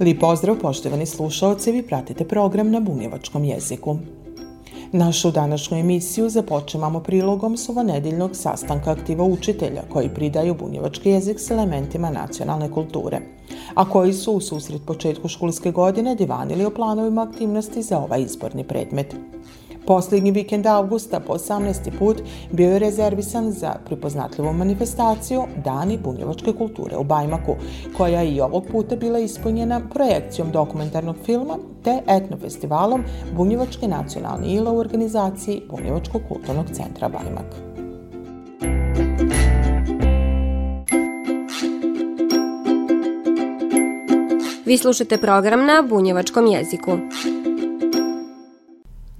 Lijep 0.00 0.20
pozdrav 0.20 0.56
poštovani 0.58 1.06
slušalci, 1.06 1.72
vi 1.72 1.82
pratite 1.82 2.24
program 2.24 2.70
na 2.70 2.80
bunjevačkom 2.80 3.44
jeziku. 3.44 3.96
Našu 4.92 5.30
današnju 5.30 5.78
emisiju 5.78 6.28
započemamo 6.28 7.00
prilogom 7.00 7.56
sovanediljnog 7.56 8.36
sastanka 8.36 8.90
aktiva 8.90 9.24
učitelja 9.24 9.82
koji 9.92 10.08
pridaju 10.14 10.54
bunjevački 10.54 11.10
jezik 11.10 11.40
s 11.40 11.50
elementima 11.50 12.10
nacionalne 12.10 12.70
kulture, 12.70 13.20
a 13.74 13.88
koji 13.90 14.12
su 14.12 14.32
u 14.32 14.40
susret 14.40 14.82
početku 14.86 15.28
školske 15.28 15.70
godine 15.70 16.14
divanili 16.14 16.64
o 16.64 16.70
planovima 16.70 17.22
aktivnosti 17.22 17.82
za 17.82 17.98
ovaj 17.98 18.22
izborni 18.22 18.64
predmet. 18.64 19.14
Poslednji 19.86 20.30
vikend 20.30 20.66
avgusta 20.66 21.20
po 21.20 21.32
18. 21.34 21.98
put 21.98 22.22
bio 22.50 22.72
je 22.72 22.78
rezervisan 22.78 23.52
za 23.52 23.74
pripoznatljivu 23.86 24.52
manifestaciju 24.52 25.42
Dani 25.64 25.98
bunjevačke 25.98 26.52
kulture 26.52 26.96
u 26.96 27.04
Bajmaku, 27.04 27.56
koja 27.96 28.20
je 28.20 28.34
i 28.34 28.40
ovog 28.40 28.64
puta 28.72 28.96
bila 28.96 29.18
ispunjena 29.18 29.80
projekcijom 29.94 30.50
dokumentarnog 30.50 31.16
filma 31.24 31.58
te 31.84 32.00
etnofestivalom 32.06 33.04
Bunjevačke 33.36 33.88
nacionalne 33.88 34.54
ila 34.54 34.72
u 34.72 34.78
organizaciji 34.78 35.62
Bunjevačkog 35.70 36.22
kulturnog 36.28 36.66
centra 36.72 37.08
Bajmak. 37.08 37.70
Vi 44.70 44.78
slušate 44.78 45.18
program 45.18 45.66
na 45.66 45.82
bunjevačkom 45.88 46.46
jeziku. 46.46 46.90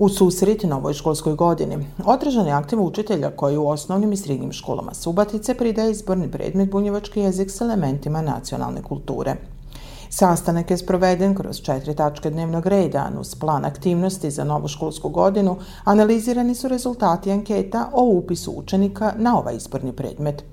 U 0.00 0.08
susret 0.08 0.62
novoj 0.62 0.94
školskoj 0.94 1.34
godini 1.34 1.86
održan 2.04 2.46
je 2.46 2.52
aktiv 2.52 2.82
učitelja 2.82 3.30
koji 3.30 3.56
u 3.56 3.68
osnovnim 3.68 4.12
i 4.12 4.16
srednjim 4.16 4.52
školama 4.52 4.94
Subatice 4.94 5.54
pridaje 5.54 5.90
izborni 5.90 6.30
predmet 6.30 6.70
bunjevački 6.70 7.20
jezik 7.20 7.50
s 7.50 7.60
elementima 7.60 8.22
nacionalne 8.22 8.82
kulture. 8.82 9.34
Sastanak 10.10 10.70
je 10.70 10.78
sproveden 10.78 11.34
kroz 11.34 11.60
četiri 11.60 11.94
tačke 11.96 12.30
dnevnog 12.30 12.66
reda, 12.66 13.10
uz 13.20 13.34
plan 13.34 13.64
aktivnosti 13.64 14.30
za 14.30 14.44
novu 14.44 14.68
školsku 14.68 15.08
godinu, 15.08 15.56
analizirani 15.84 16.54
su 16.54 16.68
rezultati 16.68 17.32
anketa 17.32 17.90
o 17.92 18.04
upisu 18.04 18.52
učenika 18.56 19.12
na 19.16 19.38
ovaj 19.38 19.56
izborni 19.56 19.92
predmet. 19.92 20.44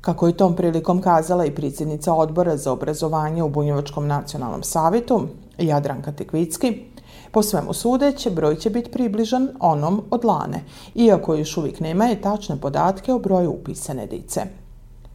Kako 0.00 0.26
je 0.26 0.36
tom 0.36 0.56
prilikom 0.56 1.02
kazala 1.02 1.44
i 1.46 1.54
predsjednica 1.54 2.14
odbora 2.14 2.56
za 2.56 2.72
obrazovanje 2.72 3.42
u 3.42 3.48
Bunjevačkom 3.48 4.06
nacionalnom 4.06 4.62
savetu, 4.62 5.26
Jadranka 5.58 6.12
Tekvicki, 6.12 6.93
Po 7.34 7.42
svemu 7.42 7.72
sudeće, 7.72 8.30
broj 8.30 8.56
će 8.56 8.70
biti 8.70 8.90
približan 8.90 9.48
onom 9.60 10.02
od 10.10 10.24
Lane, 10.24 10.64
iako 10.94 11.34
još 11.34 11.56
uvijek 11.56 11.80
nema 11.80 12.08
tačne 12.22 12.56
podatke 12.60 13.12
o 13.12 13.18
broju 13.18 13.50
upisane 13.50 14.06
dice. 14.06 14.40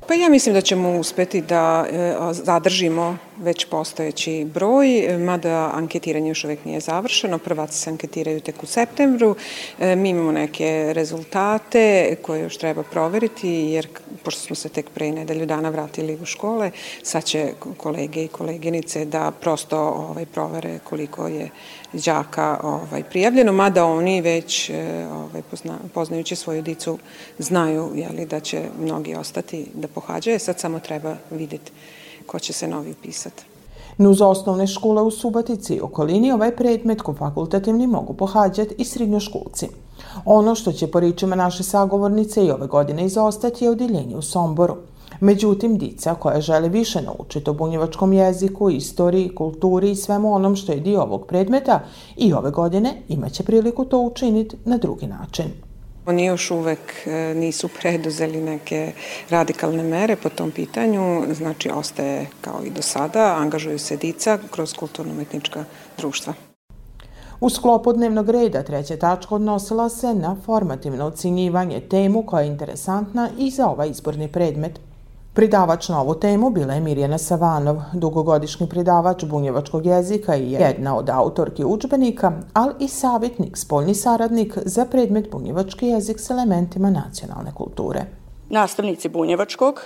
Pa 0.08 0.14
ja 0.14 0.30
mislim 0.30 0.56
da 0.56 0.62
ćemo 0.62 1.00
uspeti 1.00 1.42
da 1.42 1.86
e, 1.92 2.16
zadržimo 2.32 3.18
već 3.42 3.66
postojeći 3.66 4.48
broj, 4.54 5.18
mada 5.20 5.72
anketiranje 5.74 6.30
još 6.30 6.44
uvek 6.44 6.66
nije 6.66 6.80
završeno. 6.80 7.38
Prvaci 7.38 7.78
se 7.78 7.90
anketiraju 7.90 8.42
tek 8.42 8.64
u 8.64 8.66
septembru. 8.66 9.36
E, 9.80 9.96
mi 9.96 10.10
imamo 10.10 10.32
neke 10.32 10.92
rezultate 10.94 12.16
koje 12.22 12.42
još 12.42 12.58
treba 12.58 12.84
proveriti, 12.84 13.50
jer 13.50 13.88
pošto 14.24 14.42
smo 14.42 14.56
se 14.56 14.70
tek 14.70 14.90
pre 14.90 15.12
nedelju 15.12 15.46
dana 15.46 15.70
vratili 15.70 16.18
u 16.22 16.26
škole, 16.26 16.72
sad 17.04 17.24
će 17.24 17.54
kolege 17.78 18.24
i 18.24 18.28
koleginice 18.28 19.06
da 19.06 19.32
prosto 19.32 19.80
ovaj, 19.80 20.26
provere 20.26 20.80
koliko 20.84 21.28
je 21.28 21.50
đaka 21.94 22.60
ovaj, 22.64 23.04
prijavljeno, 23.04 23.54
mada 23.54 23.86
oni 23.86 24.22
već 24.22 24.70
e, 24.70 25.08
ovaj, 25.12 25.42
pozna, 25.50 25.78
poznajući 25.94 26.36
svoju 26.36 26.62
dicu 26.62 27.00
znaju 27.38 27.92
jeli, 27.96 28.26
da 28.26 28.40
će 28.40 28.62
mnogi 28.80 29.16
ostati 29.16 29.66
da 29.74 29.88
pohađaju, 29.88 30.40
sad 30.40 30.60
samo 30.60 30.80
treba 30.80 31.16
videti 31.32 31.72
ko 32.32 32.40
će 32.40 32.54
se 32.54 32.68
novi 32.68 32.92
upisati. 32.92 33.44
Nuz 33.98 34.22
osnovne 34.22 34.68
škole 34.68 35.02
u 35.02 35.12
Subatici 35.12 35.74
i 35.74 35.82
okolini 35.82 36.32
ovaj 36.32 36.56
predmet 36.56 37.02
ko 37.02 37.14
fakultativni 37.14 37.88
mogu 37.88 38.14
pohađati 38.14 38.76
i 38.78 38.86
srednjoškolci. 38.86 39.68
Ono 40.26 40.56
što 40.56 40.72
će 40.72 40.88
po 40.88 41.00
ričima 41.00 41.36
naše 41.36 41.64
sagovornice 41.64 42.46
i 42.46 42.52
ove 42.52 42.68
godine 42.68 43.06
izostati 43.06 43.66
je 43.66 43.72
odjeljenje 43.72 44.18
u 44.18 44.22
Somboru. 44.22 44.76
Međutim, 45.20 45.78
dica 45.78 46.16
koja 46.16 46.42
žele 46.42 46.70
više 46.70 47.02
naučiti 47.02 47.50
o 47.50 47.54
bunjevačkom 47.54 48.14
jeziku, 48.14 48.70
istoriji, 48.70 49.36
kulturi 49.36 49.92
i 49.92 49.96
svemu 49.96 50.34
onom 50.34 50.56
što 50.56 50.72
je 50.72 50.80
dio 50.80 51.02
ovog 51.02 51.26
predmeta 51.26 51.80
i 52.18 52.34
ove 52.34 52.52
godine 52.52 53.02
imaće 53.08 53.44
priliku 53.44 53.86
to 53.86 54.00
učiniti 54.00 54.58
na 54.66 54.78
drugi 54.78 55.08
način. 55.08 55.69
Oni 56.10 56.26
još 56.26 56.52
uvek 56.52 56.80
e, 57.06 57.34
nisu 57.36 57.68
preduzeli 57.68 58.42
neke 58.42 58.92
radikalne 59.30 59.84
mere 59.84 60.16
po 60.16 60.30
tom 60.30 60.52
pitanju, 60.52 61.26
znači 61.34 61.70
ostaje 61.70 62.28
kao 62.42 62.62
i 62.66 62.70
do 62.70 62.82
sada, 62.82 63.36
angažuju 63.40 63.80
se 63.80 63.98
dica 63.98 64.40
kroz 64.52 64.74
kulturno-umetnička 64.74 65.64
društva. 65.98 66.34
U 67.40 67.50
sklopu 67.50 67.94
dnevnog 67.94 68.30
reda 68.30 68.64
treća 68.64 68.98
tačka 68.98 69.36
odnosila 69.36 69.90
se 69.90 70.14
na 70.14 70.36
formativno 70.46 71.06
ocenjivanje 71.06 71.80
temu 71.80 72.24
koja 72.26 72.42
je 72.42 72.48
interesantna 72.48 73.30
i 73.38 73.52
za 73.52 73.68
ovaj 73.68 73.90
izborni 73.90 74.28
predmet. 74.28 74.80
Pridavač 75.40 75.90
na 75.90 76.02
ovu 76.02 76.16
temu 76.16 76.50
bila 76.50 76.74
je 76.74 76.82
Mirjana 76.82 77.18
Savanov, 77.18 77.78
dugogodišnji 77.94 78.68
pridavač 78.70 79.24
bunjevačkog 79.24 79.86
jezika 79.86 80.36
i 80.36 80.52
jedna 80.52 80.98
od 80.98 81.10
autorki 81.10 81.66
učbenika, 81.66 82.32
ali 82.54 82.74
i 82.80 82.88
savjetnik, 82.88 83.58
spoljni 83.58 83.96
saradnik 83.96 84.58
za 84.66 84.86
predmet 84.86 85.32
bunjevački 85.32 85.88
jezik 85.88 86.20
s 86.20 86.30
elementima 86.30 86.90
nacionalne 86.90 87.52
kulture. 87.56 88.02
Nastavnici 88.50 89.10
bunjevačkog 89.10 89.82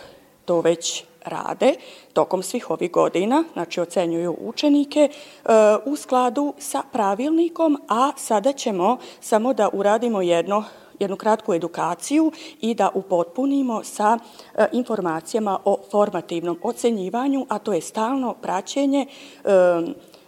to 0.45 0.61
već 0.61 1.05
rade 1.25 1.73
tokom 2.13 2.43
svih 2.43 2.69
ovih 2.69 2.91
godina, 2.91 3.43
znači 3.53 3.81
ocenjuju 3.81 4.37
učenike 4.41 5.09
e, 5.09 5.49
u 5.85 5.95
skladu 5.95 6.53
sa 6.59 6.81
pravilnikom, 6.91 7.77
a 7.87 8.11
sada 8.17 8.53
ćemo 8.53 8.97
samo 9.21 9.53
da 9.53 9.69
uradimo 9.73 10.21
jedno 10.21 10.63
jednu 10.99 11.15
kratku 11.15 11.53
edukaciju 11.53 12.31
i 12.61 12.73
da 12.73 12.89
upotpunimo 12.93 13.83
sa 13.83 14.17
e, 14.55 14.65
informacijama 14.71 15.59
o 15.65 15.77
formativnom 15.91 16.59
ocenjivanju, 16.63 17.45
a 17.49 17.59
to 17.59 17.73
je 17.73 17.81
stalno 17.81 18.33
praćenje 18.33 19.05
e, 19.43 19.49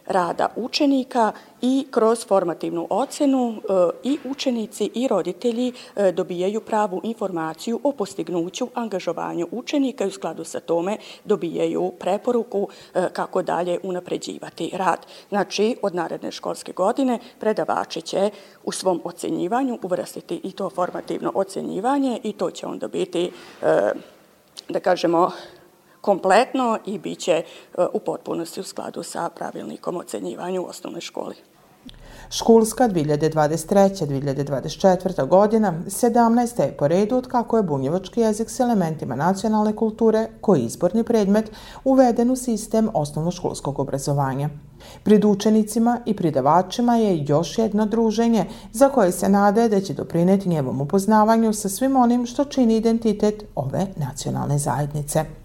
rada 0.08 0.50
učenika 0.56 1.32
i 1.62 1.88
kroz 1.92 2.26
formativnu 2.28 2.88
ocenu 2.90 3.54
e, 3.54 3.90
i 4.04 4.18
učenici 4.26 4.90
i 4.94 5.08
roditelji 5.08 5.74
e, 5.96 6.12
dobijaju 6.12 6.62
pravu 6.62 7.02
informaciju 7.04 7.80
o 7.84 7.92
postignuću, 7.92 8.68
angažovanju 8.74 9.48
učenika 9.52 10.06
i 10.06 10.08
u 10.08 10.12
skladu 10.12 10.44
sa 10.44 10.60
tome 10.60 10.98
dobijaju 11.24 11.92
preporuku 12.00 12.68
e, 12.94 13.08
kako 13.14 13.42
dalje 13.42 13.80
unapređivati 13.84 14.72
rad. 14.74 15.06
Znači, 15.30 15.76
od 15.82 15.96
naredne 15.96 16.32
školske 16.32 16.72
godine 16.72 17.20
predavači 17.40 18.02
će 18.02 18.30
u 18.64 18.72
svom 18.72 19.02
ocenjivanju 19.04 19.80
uvrstiti 19.84 20.42
i 20.44 20.52
to 20.52 20.70
formativno 20.70 21.32
ocenjivanje 21.36 22.20
i 22.24 22.34
to 22.34 22.52
će 22.52 22.68
onda 22.68 22.88
biti 22.88 23.32
da 24.70 24.80
kažemo 24.80 25.32
kompletno 26.06 26.78
i 26.86 27.00
bit 27.00 27.20
će 27.20 27.32
e, 27.32 27.44
u 27.94 28.00
potpunosti 28.00 28.60
u 28.60 28.64
skladu 28.64 29.04
sa 29.04 29.30
pravilnikom 29.30 29.98
ocenjivanju 29.98 30.62
u 30.62 30.66
osnovnoj 30.66 31.02
školi. 31.02 31.36
Školska 32.30 32.90
2023-2024 32.90 35.28
godina 35.28 35.74
17. 35.86 36.62
je 36.62 36.78
po 36.78 36.88
redu 36.88 37.18
od 37.18 37.28
kako 37.28 37.58
je 37.58 37.64
bunjevački 37.64 38.22
jezik 38.22 38.50
s 38.50 38.60
elementima 38.60 39.16
nacionalne 39.16 39.76
kulture, 39.76 40.28
koji 40.42 40.60
je 40.60 40.66
izborni 40.66 41.04
predmet, 41.04 41.52
uveden 41.84 42.32
u 42.32 42.36
sistem 42.36 42.90
osnovnoškolskog 42.94 43.80
obrazovanja. 43.80 44.50
Pred 45.04 45.26
učenicima 45.26 46.00
i 46.06 46.16
pridavačima 46.16 46.96
je 46.96 47.26
još 47.28 47.58
jedno 47.58 47.86
druženje 47.86 48.46
za 48.72 48.90
koje 48.90 49.12
se 49.12 49.30
nade 49.30 49.70
da 49.70 49.82
će 49.82 49.94
doprineti 49.94 50.50
njevom 50.50 50.82
upoznavanju 50.82 51.54
sa 51.54 51.70
svim 51.70 51.96
onim 51.96 52.26
što 52.26 52.46
čini 52.46 52.78
identitet 52.78 53.44
ove 53.56 53.88
nacionalne 53.96 54.58
zajednice. 54.58 55.45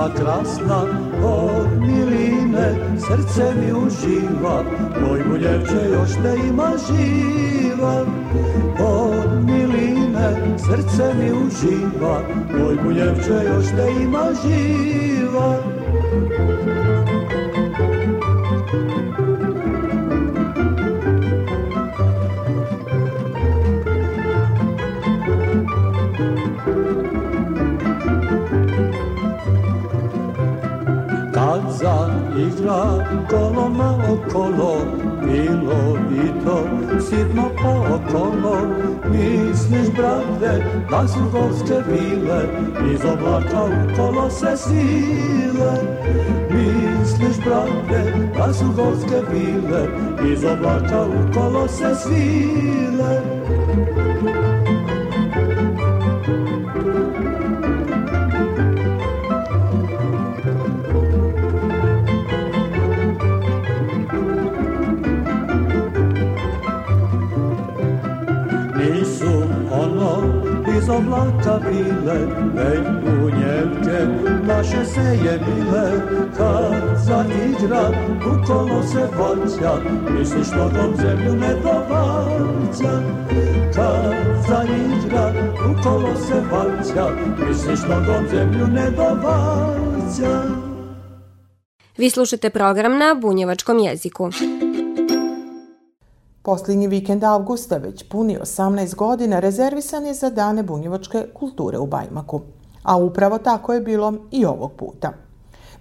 Pisma 0.00 0.14
krasna 0.14 0.82
od 1.24 1.80
miline 1.80 2.74
srce 2.98 3.54
mi 3.60 3.72
uživa. 3.72 4.64
Moj 5.00 5.22
buljevče 5.28 5.90
još 5.92 6.10
te 6.22 6.48
ima 6.48 6.72
živa. 6.86 8.04
Od 8.80 9.44
miline 9.44 10.56
srce 10.58 11.14
mi 11.14 11.32
uživa. 11.32 12.20
Moj 12.58 12.76
buljevče 12.84 13.44
još 13.46 13.66
te 13.66 14.02
ima 14.02 14.24
živa 14.42 15.00
igra 32.40 32.82
kolo 33.30 33.68
na 33.68 33.90
okolo 34.12 34.74
Bilo 35.24 35.98
bi 36.08 36.44
to. 36.44 36.58
Sitno 37.00 37.50
pa 37.62 37.72
okolo 37.94 38.56
Misliš, 39.10 39.88
brate, 39.96 40.64
da 40.90 41.08
su 41.08 41.20
gorske 41.32 41.78
vile 41.88 42.42
Iz 42.94 43.00
oblaka 43.04 43.64
u 43.64 43.96
kolo 43.96 44.30
se 44.30 44.56
sile. 44.56 45.72
Misliš, 46.50 47.44
brate, 47.44 48.30
da 48.36 48.52
su 48.52 48.64
gorske 48.76 49.20
vile 49.32 49.82
Iz 50.32 50.44
oblaka 50.44 51.02
u 51.02 51.34
kolo 51.34 51.68
se 51.68 51.94
svile 51.94 53.29
oblaka 70.96 71.60
bile, 71.64 72.18
već 72.54 72.86
bunjevke 73.02 74.06
naše 74.46 74.84
se 74.84 75.00
je 75.00 75.38
bile, 75.38 75.90
kad 76.36 77.04
zaigra 77.04 77.90
kolo 78.46 78.82
se 78.82 79.08
vaća, 79.18 79.80
misliš 80.10 80.46
nogom 80.56 80.96
zemlju 80.96 81.34
ne 81.34 81.54
dovaća. 81.54 83.02
Kad 83.74 84.14
zaigra 84.48 85.32
kolo 85.82 86.16
se 86.16 86.42
vaća, 86.52 87.10
misliš 87.48 87.80
nogom 87.88 88.28
zemlju 88.30 88.66
ne 88.66 88.90
dovaća. 88.90 90.42
Vi 91.96 92.10
slušate 92.10 92.50
program 92.50 92.98
na 92.98 93.16
bunjevačkom 93.20 93.78
jeziku. 93.78 94.30
Posljednji 96.42 96.86
vikend 96.88 97.24
avgusta, 97.24 97.76
već 97.76 98.08
puni 98.08 98.38
18 98.38 98.94
godina, 98.94 99.40
rezervisan 99.40 100.06
je 100.06 100.14
za 100.14 100.30
dane 100.30 100.62
bunjevačke 100.62 101.26
kulture 101.34 101.78
u 101.78 101.86
Bajmaku. 101.86 102.40
A 102.82 102.96
upravo 102.96 103.38
tako 103.38 103.72
je 103.72 103.80
bilo 103.80 104.14
i 104.30 104.44
ovog 104.44 104.72
puta. 104.72 105.12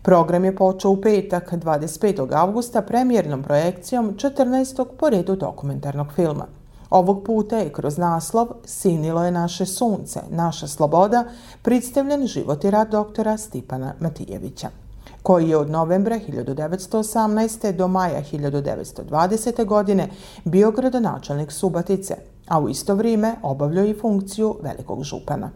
Program 0.01 0.45
je 0.45 0.55
počeo 0.55 0.91
u 0.91 1.01
petak 1.01 1.53
25. 1.53 2.33
avgusta 2.33 2.81
premijernom 2.81 3.43
projekcijom 3.43 4.13
14. 4.15 4.85
po 4.99 5.09
redu 5.09 5.35
dokumentarnog 5.35 6.07
filma. 6.15 6.45
Ovog 6.89 7.23
puta 7.23 7.57
je 7.57 7.73
kroz 7.73 7.97
naslov 7.97 8.47
Sinilo 8.65 9.25
je 9.25 9.31
naše 9.31 9.65
sunce, 9.65 10.19
naša 10.29 10.67
sloboda, 10.67 11.25
predstavljen 11.61 12.27
život 12.27 12.63
i 12.63 12.71
rad 12.71 12.89
doktora 12.89 13.37
Stipana 13.37 13.93
Matijevića 13.99 14.69
koji 15.23 15.49
je 15.49 15.57
od 15.57 15.69
novembra 15.69 16.19
1918. 16.27 17.71
do 17.71 17.87
maja 17.87 18.21
1920. 18.31 19.65
godine 19.65 20.09
bio 20.43 20.71
gradonačelnik 20.71 21.51
Subatice, 21.51 22.15
a 22.47 22.59
u 22.59 22.69
isto 22.69 22.95
vrijeme 22.95 23.35
obavljao 23.43 23.85
i 23.85 23.99
funkciju 24.01 24.55
velikog 24.61 25.03
župana. 25.03 25.49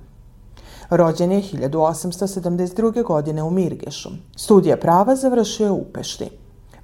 Rođen 0.90 1.32
je 1.32 1.42
1872. 1.42 3.04
godine 3.04 3.44
u 3.44 3.50
Mirgešu. 3.50 4.10
Studija 4.36 4.78
prava 4.78 5.16
završio 5.16 5.66
je 5.66 5.72
u 5.72 5.84
Pešti. 5.94 6.30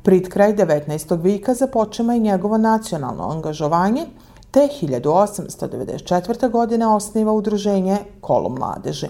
Prit 0.04 0.30
kraj 0.30 0.56
19. 0.56 1.22
vika 1.22 1.54
započema 1.54 2.16
i 2.16 2.20
njegovo 2.20 2.58
nacionalno 2.58 3.30
angažovanje, 3.30 4.06
te 4.52 4.68
1894. 4.82 6.52
godine 6.52 6.88
osniva 6.88 7.34
udruženje 7.34 7.98
Kolo 8.22 8.50
mladeži. 8.50 9.08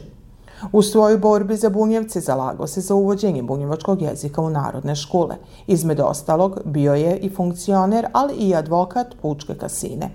U 0.71 0.81
svojoj 0.81 1.17
borbi 1.17 1.55
za 1.55 1.69
bunjevce 1.69 2.19
zalagao 2.19 2.67
se 2.67 2.81
za 2.81 2.95
uvođenje 2.95 3.43
bunjevačkog 3.43 4.01
jezika 4.01 4.41
u 4.41 4.49
narodne 4.49 4.95
škole. 4.95 5.35
Između 5.67 6.03
ostalog 6.03 6.59
bio 6.65 6.93
je 6.93 7.17
i 7.17 7.29
funkcioner, 7.29 8.07
ali 8.13 8.33
i 8.33 8.55
advokat 8.55 9.07
Pučke 9.21 9.55
kasine. 9.55 10.09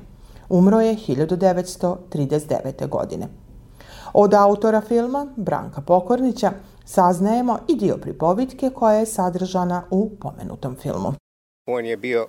Umro 0.48 0.80
je 0.80 0.96
1939. 0.96 2.88
godine. 2.88 3.28
Od 4.12 4.34
autora 4.34 4.80
filma, 4.80 5.26
Branka 5.36 5.80
Pokornića, 5.80 6.52
saznajemo 6.84 7.58
i 7.68 7.76
dio 7.76 7.96
pripovitke 7.96 8.70
koja 8.70 8.94
je 8.94 9.06
sadržana 9.06 9.82
u 9.90 10.10
pomenutom 10.20 10.76
filmu. 10.76 11.12
On 11.66 11.86
je 11.86 11.96
bio 11.96 12.26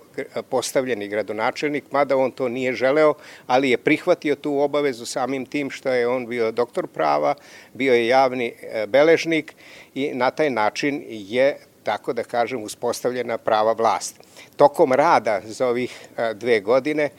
postavljeni 0.50 1.08
gradonačelnik, 1.08 1.84
mada 1.92 2.16
on 2.16 2.30
to 2.30 2.48
nije 2.48 2.72
želeo, 2.72 3.14
ali 3.46 3.70
je 3.70 3.76
prihvatio 3.76 4.34
tu 4.34 4.60
obavezu 4.60 5.06
samim 5.06 5.46
tim 5.46 5.70
što 5.70 5.88
je 5.88 6.08
on 6.08 6.26
bio 6.26 6.52
doktor 6.52 6.86
prava, 6.86 7.34
bio 7.74 7.94
je 7.94 8.06
javni 8.06 8.46
e, 8.46 8.86
beležnik 8.86 9.54
i 9.94 10.10
na 10.14 10.30
taj 10.30 10.50
način 10.50 11.04
je 11.08 11.56
tako 11.82 12.12
da 12.12 12.24
kažem, 12.24 12.62
uspostavljena 12.62 13.38
prava 13.38 13.72
vlast. 13.72 14.20
Tokom 14.56 14.92
rada 14.92 15.40
za 15.44 15.68
ovih 15.68 16.08
e, 16.16 16.34
dve 16.34 16.60
godine 16.60 17.10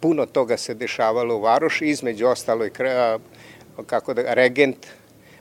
puno 0.00 0.26
toga 0.26 0.56
se 0.56 0.74
dešavalo 0.74 1.36
u 1.36 1.40
Varoši, 1.40 1.86
između 1.86 2.26
ostalo 2.26 2.66
i 2.66 2.70
kako 3.86 4.14
da, 4.14 4.34
regent 4.34 4.86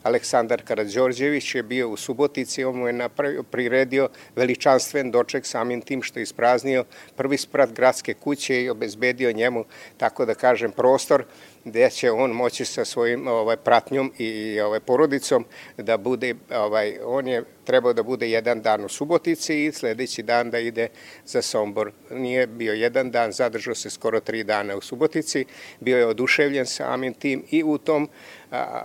Aleksandar 0.04 0.62
Karadžorđević 0.62 1.56
je 1.56 1.64
bio 1.64 1.90
u 1.90 1.98
Subotici, 1.98 2.64
on 2.64 2.76
mu 2.76 2.88
je 2.88 2.94
napravio, 2.94 3.44
priredio 3.44 4.10
veličanstven 4.36 5.12
doček 5.12 5.46
samim 5.46 5.82
tim 5.82 6.02
što 6.04 6.20
je 6.20 6.24
ispraznio 6.24 6.86
prvi 7.16 7.38
sprat 7.38 7.72
gradske 7.72 8.14
kuće 8.14 8.64
i 8.64 8.70
obezbedio 8.70 9.32
njemu, 9.32 9.66
tako 9.98 10.26
da 10.26 10.34
kažem, 10.34 10.72
prostor 10.72 11.24
gde 11.66 11.90
će 11.90 12.12
on 12.12 12.32
moći 12.32 12.66
sa 12.66 12.86
svojim 12.86 13.28
ovaj 13.28 13.58
pratnjom 13.58 14.14
i 14.18 14.60
ovaj 14.60 14.80
porodicom 14.80 15.46
da 15.78 15.98
bude 15.98 16.36
ovaj 16.52 16.98
on 17.06 17.28
je 17.28 17.44
trebao 17.64 17.94
da 17.94 18.04
bude 18.04 18.30
jedan 18.30 18.62
dan 18.62 18.86
u 18.86 18.90
Subotici 18.90 19.66
i 19.66 19.72
sledeći 19.72 20.24
dan 20.24 20.52
da 20.52 20.60
ide 20.60 20.88
za 21.26 21.42
Sombor. 21.42 21.92
Nije 22.10 22.48
bio 22.48 22.74
jedan 22.74 23.12
dan, 23.12 23.32
zadržao 23.32 23.76
se 23.76 23.90
skoro 23.90 24.20
tri 24.20 24.44
dana 24.44 24.76
u 24.76 24.82
Subotici, 24.82 25.46
bio 25.80 25.98
je 25.98 26.08
oduševljen 26.08 26.66
samim 26.66 27.14
tim 27.14 27.44
i 27.52 27.64
u 27.64 27.78
tom 27.78 28.10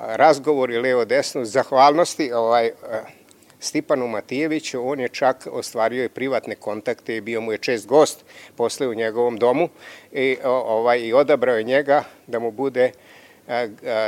razgovori 0.07 0.79
levo 0.79 1.05
desno 1.05 1.45
zahvalnosti 1.45 2.33
ovaj 2.33 2.71
Stipanu 3.61 4.09
Matijeviću, 4.09 4.89
on 4.89 5.01
je 5.01 5.09
čak 5.09 5.49
ostvario 5.51 6.05
i 6.05 6.09
privatne 6.09 6.55
kontakte 6.55 7.17
i 7.17 7.21
bio 7.21 7.41
mu 7.41 7.53
je 7.53 7.59
čest 7.59 7.87
gost 7.87 8.25
posle 8.57 8.89
u 8.89 8.95
njegovom 8.95 9.37
domu 9.37 9.69
i, 10.13 10.37
ovaj, 10.45 11.01
i 11.01 11.13
odabrao 11.13 11.57
je 11.57 11.65
njega 11.65 12.05
da 12.27 12.39
mu 12.39 12.51
bude 12.51 12.91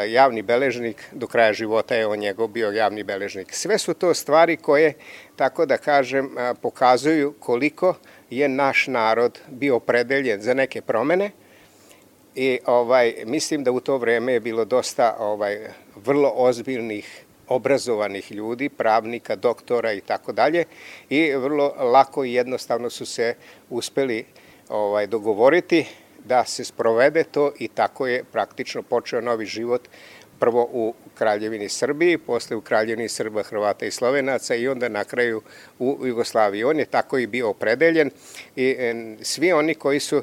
javni 0.09 0.43
beležnik, 0.43 1.05
do 1.13 1.27
kraja 1.27 1.53
života 1.53 1.95
je 1.95 2.07
on 2.07 2.19
njegov 2.19 2.49
bio 2.49 2.71
javni 2.71 3.03
beležnik. 3.03 3.55
Sve 3.55 3.79
su 3.79 3.95
to 3.95 4.15
stvari 4.15 4.57
koje, 4.57 4.93
tako 5.37 5.67
da 5.67 5.77
kažem, 5.77 6.31
pokazuju 6.63 7.35
koliko 7.41 7.95
je 8.31 8.49
naš 8.49 8.87
narod 8.87 9.41
bio 9.49 9.77
opredeljen 9.77 10.41
za 10.41 10.55
neke 10.55 10.81
promene 10.81 11.31
i 12.35 12.59
ovaj 12.67 13.15
mislim 13.27 13.65
da 13.65 13.73
u 13.73 13.81
to 13.81 13.99
vreme 13.99 14.33
je 14.33 14.41
bilo 14.41 14.65
dosta 14.65 15.17
ovaj 15.19 15.59
vrlo 15.97 16.33
ozbiljnih 16.35 17.25
obrazovanih 17.51 18.33
ljudi, 18.33 18.69
pravnika, 18.69 19.37
doktora 19.37 19.93
i 19.93 20.01
tako 20.01 20.33
dalje 20.33 20.65
i 21.09 21.33
vrlo 21.35 21.75
lako 21.79 22.25
i 22.25 22.33
jednostavno 22.33 22.91
su 22.91 23.07
se 23.07 23.35
uspeli 23.71 24.25
ovaj 24.69 25.07
dogovoriti 25.07 25.87
da 26.25 26.45
se 26.45 26.65
sprovede 26.65 27.25
to 27.25 27.53
i 27.59 27.69
tako 27.69 28.07
je 28.07 28.25
praktično 28.25 28.83
počeo 28.83 29.21
novi 29.21 29.47
život 29.47 29.89
prvo 30.41 30.69
u 30.73 30.95
Kraljevini 31.15 31.69
Srbiji, 31.69 32.19
posle 32.19 32.57
u 32.57 32.61
Kraljevini 32.61 33.09
Srba, 33.09 33.43
Hrvata 33.43 33.87
i 33.87 33.91
Slovenaca 33.91 34.55
i 34.55 34.69
onda 34.69 34.89
na 34.89 35.05
kraju 35.05 35.43
u 35.79 35.99
Jugoslaviji. 36.07 36.65
On 36.65 36.79
je 36.79 36.85
tako 36.85 37.19
i 37.19 37.27
bio 37.27 37.51
opredeljen 37.51 38.11
i 38.57 38.77
svi 39.23 39.53
oni 39.53 39.75
koji 39.75 40.01
su 40.01 40.23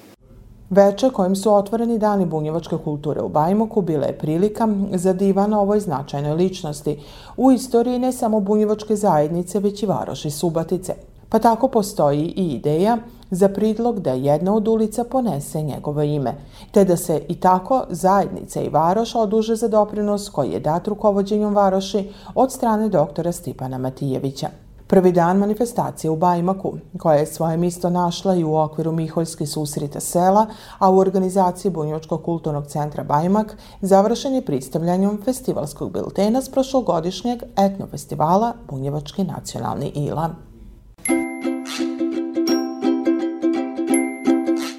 Veče 0.70 1.10
kojim 1.10 1.36
su 1.36 1.54
otvoreni 1.54 1.98
dani 1.98 2.26
bunjevačke 2.26 2.78
kulture 2.78 3.22
u 3.22 3.30
Bajmoku 3.30 3.82
bila 3.82 4.06
je 4.06 4.18
prilika 4.18 4.68
za 4.94 5.14
divana 5.14 5.62
ovoj 5.62 5.80
značajnoj 5.80 6.34
ličnosti 6.34 7.00
u 7.38 7.52
istoriji 7.52 8.00
ne 8.00 8.12
samo 8.12 8.40
bunjevačke 8.40 8.96
zajednice, 8.96 9.60
već 9.60 9.84
i 9.84 9.86
varoši 9.86 10.32
Subatice. 10.32 10.94
Pa 11.30 11.40
tako 11.40 11.68
postoji 11.68 12.22
i 12.22 12.48
ideja 12.48 12.98
za 13.32 13.50
pridlog 13.50 14.00
da 14.00 14.12
jedna 14.12 14.56
od 14.56 14.68
ulica 14.68 15.04
ponese 15.04 15.62
njegovo 15.62 16.02
ime, 16.02 16.36
te 16.72 16.86
da 16.86 16.98
se 16.98 17.22
i 17.28 17.36
tako 17.36 17.84
zajednica 17.90 18.62
i 18.62 18.70
varoš 18.70 19.16
oduže 19.16 19.56
za 19.56 19.68
doprinos 19.68 20.30
koji 20.30 20.52
je 20.52 20.60
dat 20.60 20.88
rukovodđenjom 20.88 21.56
varoši 21.56 22.10
od 22.36 22.52
strane 22.52 22.90
doktora 22.90 23.32
Stipana 23.32 23.78
Matijevića. 23.78 24.50
Prvi 24.90 25.12
dan 25.12 25.38
manifestacije 25.38 26.12
u 26.12 26.16
Bajmaku, 26.16 26.74
koja 26.98 27.18
je 27.18 27.26
svoje 27.26 27.58
misto 27.58 27.90
našla 27.90 28.36
i 28.36 28.44
u 28.44 28.56
okviru 28.56 28.92
Miholjske 28.92 29.46
susrita 29.46 30.00
sela, 30.00 30.46
a 30.80 30.90
u 30.90 30.98
organizaciji 30.98 31.72
Bunjočkog 31.72 32.24
kulturnog 32.24 32.68
centra 32.68 33.04
Bajmak, 33.04 33.58
završen 33.82 34.36
je 34.36 34.46
pristavljanjem 34.46 35.22
festivalskog 35.26 35.92
biltena 35.92 36.42
s 36.42 36.50
prošlogodišnjeg 36.50 37.44
etnofestivala 37.58 38.54
Bunjevački 38.70 39.24
nacionalni 39.24 39.92
ila. 39.96 40.30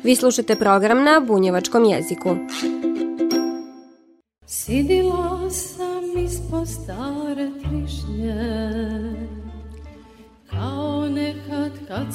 Vi 0.02 0.16
slušate 0.16 0.56
program 0.56 1.04
na 1.04 1.20
bunjevačkom 1.26 1.84
jeziku. 1.84 2.28
Sidila 4.46 5.50
sam 5.50 6.24
ispod 6.24 6.68
stare 6.68 7.59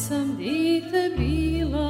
sam 0.07 0.37
dite 0.37 1.11
bila. 1.17 1.89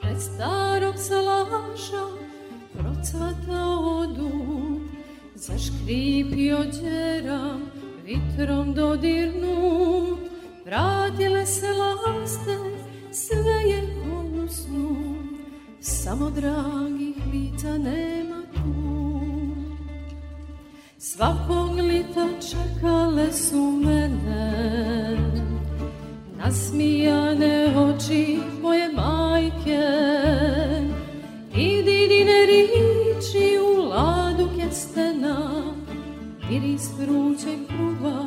Pred 0.00 0.20
starog 0.20 0.94
salaša 0.96 2.04
procvatao 2.72 4.06
dud 4.06 4.82
Zaškripio 5.34 6.58
djeram 6.80 7.62
vitrom 8.04 8.74
dodirnut 8.74 10.18
Vratile 10.64 11.46
se 11.46 11.66
laste, 11.72 12.58
sve 13.12 13.70
je 13.70 13.80
ko 14.02 14.48
snu. 14.48 14.96
Samo 15.80 16.30
dragih 16.30 17.16
lica 17.32 17.78
nema 17.78 18.42
Svakog 20.98 21.78
lita 21.78 22.28
čekale 22.50 23.32
su 23.32 23.80
mene 23.84 25.31
Nasmijane 26.44 27.72
oči 27.76 28.38
moje 28.62 28.88
majke. 28.92 29.82
I 31.54 31.82
didine 31.82 32.46
riči 32.46 33.58
u 33.58 33.82
ladu 33.82 34.48
kestena 34.56 35.62
Miris 36.50 36.88
vrućeg 36.98 37.58
kruva 37.68 38.26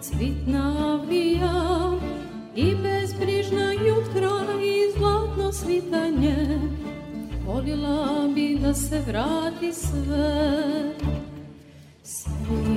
cvitna 0.00 0.92
avlija 0.92 1.92
I 2.56 2.74
bezbrižna 2.74 3.72
jutra 3.72 4.30
i 4.62 4.98
zlatno 4.98 5.52
svitanje 5.52 6.60
Volila 7.46 8.28
bi 8.34 8.58
da 8.62 8.74
se 8.74 9.02
vrati 9.06 9.72
sve. 9.72 10.56
Mladost 12.48 12.75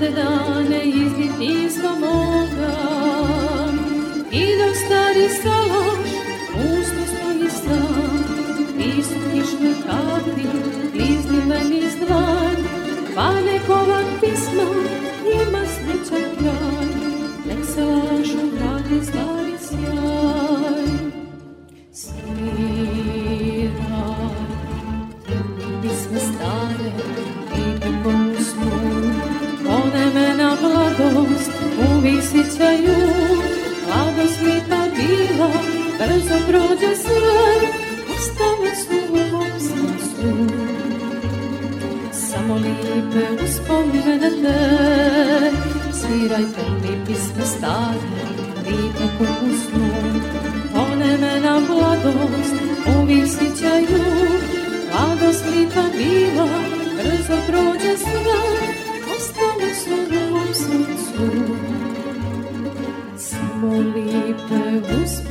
te 0.00 0.10
dane 0.10 0.80
izdi 0.84 1.28
pismo 1.38 1.90
moga. 2.00 2.74
I 4.32 4.44
dok 4.58 4.76
stari 4.76 5.28
salaš 5.42 5.61
te 44.20 45.42
Svirajte 45.92 46.62
mi 46.82 47.06
pisme 47.06 47.44
stare, 47.44 48.22
lijepe 48.66 49.06
kako 49.18 49.46
snu 49.62 49.88
One 50.92 51.16
me 51.18 51.40
na 51.40 51.60
mladost 51.60 52.54
uvijek 52.98 53.28
sjećaju 53.28 54.04
Mladost 54.92 55.44
mi 55.54 55.66
ta 55.74 55.84
bila, 55.96 56.48
brzo 56.96 57.36
prođe 57.46 57.96
sve 57.98 58.72
Ostale 59.16 59.74
su 59.74 59.90
u 60.34 60.54
srcu. 60.54 61.26
Samo 63.18 63.76
lipe 63.76 64.94
uspomene 65.02 65.21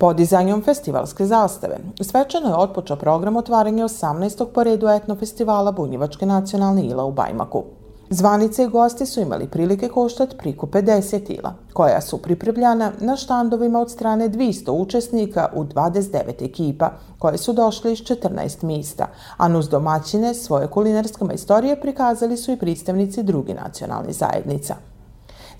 Podizanjem 0.00 0.62
festivalske 0.62 1.26
zastave, 1.26 1.76
svečano 2.00 2.48
je 2.48 2.54
otpočeo 2.54 2.96
program 2.96 3.36
otvaranja 3.36 3.84
18. 3.84 4.46
po 4.54 4.62
redu 4.64 4.88
etnofestivala 4.88 5.72
Bunjevačke 5.72 6.26
nacionalne 6.26 6.84
ila 6.86 7.04
u 7.04 7.12
Bajmaku. 7.12 7.64
Zvanice 8.10 8.64
i 8.64 8.68
gosti 8.68 9.06
su 9.06 9.20
imali 9.20 9.48
prilike 9.48 9.88
koštati 9.88 10.36
priko 10.36 10.66
50 10.66 11.30
ila, 11.38 11.54
koja 11.72 12.00
su 12.00 12.18
pripremljana 12.22 12.92
na 13.00 13.16
štandovima 13.16 13.80
od 13.80 13.90
strane 13.90 14.28
200 14.28 14.70
učesnika 14.70 15.48
u 15.54 15.64
29 15.64 16.44
ekipa, 16.44 16.90
koje 17.18 17.38
su 17.38 17.52
došli 17.52 17.92
iz 17.92 17.98
14 17.98 18.64
mista, 18.64 19.06
a 19.36 19.48
nuz 19.48 19.68
domaćine 19.68 20.34
svoje 20.34 20.66
kulinarske 20.66 21.24
majstorije 21.24 21.80
prikazali 21.80 22.36
su 22.36 22.52
i 22.52 22.58
predstavnici 22.58 23.22
drugi 23.22 23.54
nacionalnih 23.54 24.16
zajednica. 24.16 24.74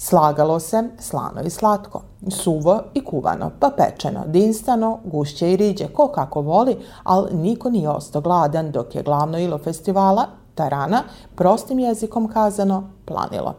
Slagalo 0.02 0.60
se 0.60 0.82
slano 0.98 1.42
i 1.42 1.50
slatko, 1.50 2.02
suvo 2.30 2.82
i 2.94 3.04
kuvano, 3.04 3.50
pa 3.60 3.70
pečeno, 3.76 4.24
dinstano, 4.26 4.98
gušće 5.04 5.52
i 5.52 5.56
riđe, 5.56 5.88
ko 5.88 6.08
kako 6.08 6.40
voli, 6.40 6.76
ali 7.02 7.34
niko 7.34 7.70
nije 7.70 7.88
ostao 7.88 8.22
gladan 8.22 8.70
dok 8.70 8.94
je 8.94 9.02
glavno 9.02 9.38
ilo 9.38 9.58
festivala 9.58 10.26
tarana, 10.54 11.02
prostim 11.34 11.78
jezikom 11.78 12.28
kazano, 12.28 12.90
planilo. 13.04 13.54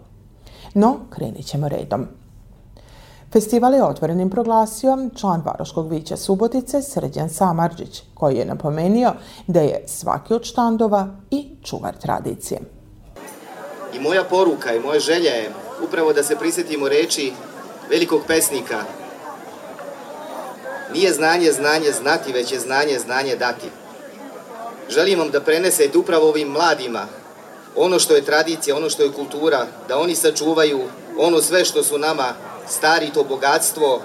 No, 0.73 0.95
krenit 1.09 1.45
ćemo 1.45 1.69
redom. 1.69 2.07
Festival 3.31 3.73
je 3.73 3.83
otvorenim 3.83 4.29
proglasio 4.29 5.09
član 5.15 5.41
Varoškog 5.45 5.89
vića 5.89 6.17
Subotice 6.17 6.81
Srđan 6.81 7.29
Samarđić, 7.29 8.03
koji 8.13 8.37
je 8.37 8.45
napomenio 8.45 9.13
da 9.47 9.59
je 9.59 9.83
svaki 9.87 10.33
od 10.33 10.43
štandova 10.43 11.07
i 11.31 11.49
čuvar 11.63 11.97
tradicije. 11.97 12.61
I 13.93 13.99
moja 13.99 14.23
poruka 14.29 14.73
i 14.73 14.79
moja 14.79 14.99
želja 14.99 15.29
je 15.29 15.70
upravo 15.81 16.13
da 16.13 16.23
se 16.23 16.35
prisjetimo 16.35 16.89
reči 16.89 17.33
velikog 17.89 18.21
pesnika 18.27 18.83
Nije 20.93 21.13
znanje 21.13 21.51
znanje 21.51 21.91
znati, 21.91 22.33
već 22.33 22.51
je 22.51 22.59
znanje 22.59 22.99
znanje 22.99 23.35
dati. 23.35 23.67
Želim 24.89 25.19
vam 25.19 25.29
da 25.31 25.41
prenesete 25.41 25.97
upravo 25.97 26.29
ovim 26.29 26.47
mladima 26.47 27.07
ono 27.75 27.99
što 27.99 28.15
je 28.15 28.25
tradicija, 28.25 28.75
ono 28.75 28.89
što 28.89 29.03
je 29.03 29.11
kultura, 29.11 29.67
da 29.87 29.97
oni 29.97 30.15
sačuvaju 30.15 30.81
ono 31.17 31.41
sve 31.41 31.65
što 31.65 31.83
su 31.83 31.97
nama 31.97 32.33
stari 32.69 33.11
to 33.13 33.23
bogatstvo, 33.23 34.01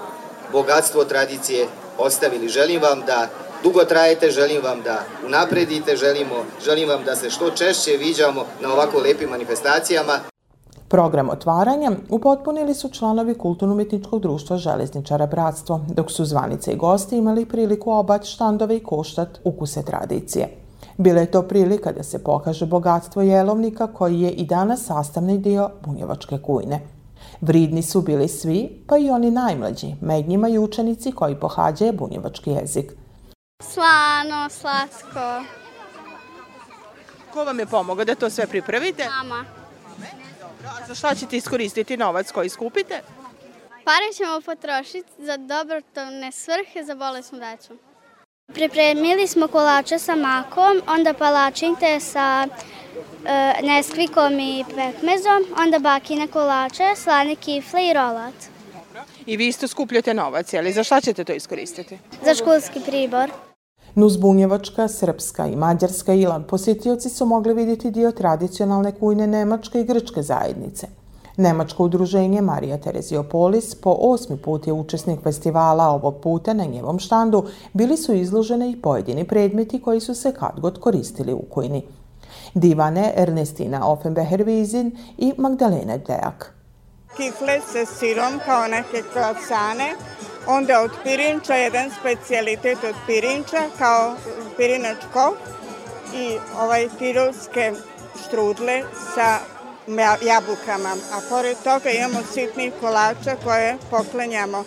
bogatstvo 0.51 1.05
tradicije 1.05 1.67
ostavili. 1.97 2.49
Želim 2.49 2.81
vam 2.81 3.03
da 3.07 3.29
dugo 3.63 3.83
trajete, 3.83 4.31
želim 4.31 4.63
vam 4.63 4.81
da 4.81 5.03
unapredite, 5.25 5.95
želimo, 5.95 6.45
želim 6.65 6.89
vam 6.89 7.03
da 7.03 7.15
se 7.15 7.29
što 7.29 7.51
češće 7.51 7.97
viđamo 7.97 8.45
na 8.61 8.73
ovako 8.73 8.99
lepim 8.99 9.29
manifestacijama. 9.29 10.19
Program 10.89 11.29
otvaranja 11.29 11.91
upotpunili 12.09 12.73
su 12.73 12.89
članovi 12.89 13.33
Kulturno-umetničkog 13.33 14.21
društva 14.21 14.57
Železničara 14.57 15.25
Bratstvo, 15.25 15.81
dok 15.87 16.11
su 16.11 16.25
zvanice 16.25 16.71
i 16.71 16.77
gosti 16.77 17.17
imali 17.17 17.45
priliku 17.45 17.91
obać 17.91 18.27
štandove 18.27 18.77
i 18.77 18.83
koštat 18.83 19.39
ukuse 19.43 19.83
tradicije. 19.83 20.49
Bila 20.97 21.19
je 21.21 21.31
to 21.31 21.41
prilika 21.41 21.91
da 21.91 22.03
se 22.03 22.23
pokaže 22.23 22.65
bogatstvo 22.65 23.21
jelovnika 23.21 23.87
koji 23.87 24.21
je 24.21 24.31
i 24.31 24.45
danas 24.45 24.85
sastavni 24.85 25.37
dio 25.37 25.69
bunjevačke 25.85 26.37
kujne. 26.37 26.81
Vridni 27.41 27.81
su 27.81 28.01
bili 28.01 28.27
svi, 28.27 28.83
pa 28.87 28.97
i 28.97 29.09
oni 29.09 29.31
najmlađi, 29.31 29.95
med 30.01 30.29
njima 30.29 30.49
i 30.49 30.57
učenici 30.57 31.11
koji 31.11 31.35
pohađaju 31.35 31.93
bunjevački 31.93 32.51
jezik. 32.51 32.93
Slano, 33.63 34.49
slatko. 34.49 35.45
Ko 37.33 37.43
vam 37.43 37.59
je 37.59 37.65
pomogao 37.65 38.05
da 38.05 38.15
to 38.15 38.29
sve 38.29 38.47
pripravite? 38.47 39.03
Mama. 39.23 39.56
A 40.81 40.87
za 40.87 40.95
šta 40.95 41.15
ćete 41.15 41.37
iskoristiti 41.37 41.97
novac 41.97 42.31
koji 42.31 42.49
skupite? 42.49 43.01
Pare 43.83 44.13
ćemo 44.17 44.41
potrošiti 44.41 45.09
za 45.17 45.37
dobrotvorne 45.37 46.31
svrhe 46.31 46.83
za 46.83 46.95
bolesnu 46.95 47.39
decu. 47.39 47.77
Pripremili 48.53 49.27
smo 49.27 49.47
kolače 49.47 49.99
sa 49.99 50.15
makom, 50.15 50.81
onda 50.87 51.13
palačinte 51.13 51.99
sa 51.99 52.47
e, 53.25 53.53
neskvikom 53.63 54.39
i 54.39 54.65
pekmezom, 54.67 55.45
onda 55.57 55.79
bakine 55.79 56.27
kolače, 56.27 56.83
slane 56.95 57.35
kifle 57.35 57.87
i 57.87 57.93
rolat. 57.93 58.33
I 59.25 59.37
vi 59.37 59.47
isto 59.47 59.67
skupljate 59.67 60.13
novac, 60.13 60.53
jeli? 60.53 60.71
Za 60.73 60.83
šta 60.83 61.01
ćete 61.01 61.23
to 61.23 61.33
iskoristiti? 61.33 61.99
Za 62.25 62.35
školski 62.35 62.79
pribor. 62.85 63.29
Nuzbunjevačka, 63.97 64.87
srpska 64.87 65.47
i 65.47 65.55
mađarska 65.55 66.13
ila 66.13 66.39
posjetioci 66.39 67.09
su 67.09 67.25
mogli 67.25 67.53
vidjeti 67.53 67.91
dio 67.91 68.11
tradicionalne 68.11 68.91
kujne 68.91 69.27
nemačke 69.27 69.81
i 69.81 69.83
grčke 69.83 70.21
zajednice. 70.21 70.87
Nemačko 71.37 71.83
udruženje 71.83 72.41
Marija 72.41 72.77
Tereziopolis 72.77 73.75
po 73.75 73.95
osmi 73.99 74.37
put 74.37 74.67
je 74.67 74.73
učesnik 74.73 75.19
festivala, 75.23 75.87
ovog 75.87 76.21
puta 76.21 76.53
na 76.53 76.65
njevom 76.65 76.99
štandu 76.99 77.45
bili 77.73 77.97
su 77.97 78.13
izložene 78.13 78.71
i 78.71 78.81
pojedini 78.81 79.27
predmeti 79.27 79.81
koji 79.81 79.99
su 79.99 80.15
se 80.15 80.33
kad 80.33 80.59
god 80.59 80.79
koristili 80.79 81.33
u 81.33 81.41
kujni. 81.49 81.81
Divane 82.53 83.13
Ernestina 83.15 83.81
Offenbeher-Vizin 83.81 84.91
i 85.17 85.33
Magdalena 85.37 85.97
Dejak. 85.97 86.53
Kifle 87.15 87.59
sa 87.71 87.93
sirom 87.93 88.39
kao 88.45 88.67
neke 88.67 89.03
krocane, 89.13 89.89
onda 90.47 90.81
od 90.81 90.91
pirinča, 91.03 91.55
jedan 91.55 91.91
specijalitet 91.99 92.83
od 92.83 92.95
pirinča 93.07 93.63
kao 93.77 94.15
pirinačko 94.57 95.35
i 96.15 96.37
ovaj 96.59 96.87
tirolske 96.99 97.71
štrudle 98.25 98.83
sa 99.15 99.39
jabukama, 100.21 100.95
a 101.13 101.21
pored 101.29 101.57
toga 101.63 101.89
imamo 101.89 102.19
sitnih 102.33 102.73
kolača 102.81 103.35
koje 103.43 103.77
poklenjamo 103.89 104.63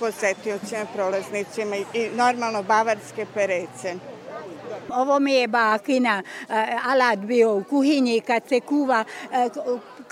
posetiocima, 0.00 0.86
prolaznicima 0.94 1.76
i 1.76 2.08
normalno 2.16 2.62
bavarske 2.62 3.26
perece. 3.34 3.94
Ovo 4.90 5.18
mi 5.18 5.34
je 5.34 5.48
bakina 5.48 6.22
alat 6.84 7.18
bio 7.18 7.56
u 7.56 7.64
kuhinji 7.64 8.20
kad 8.20 8.48
se 8.48 8.60
kuva 8.60 9.04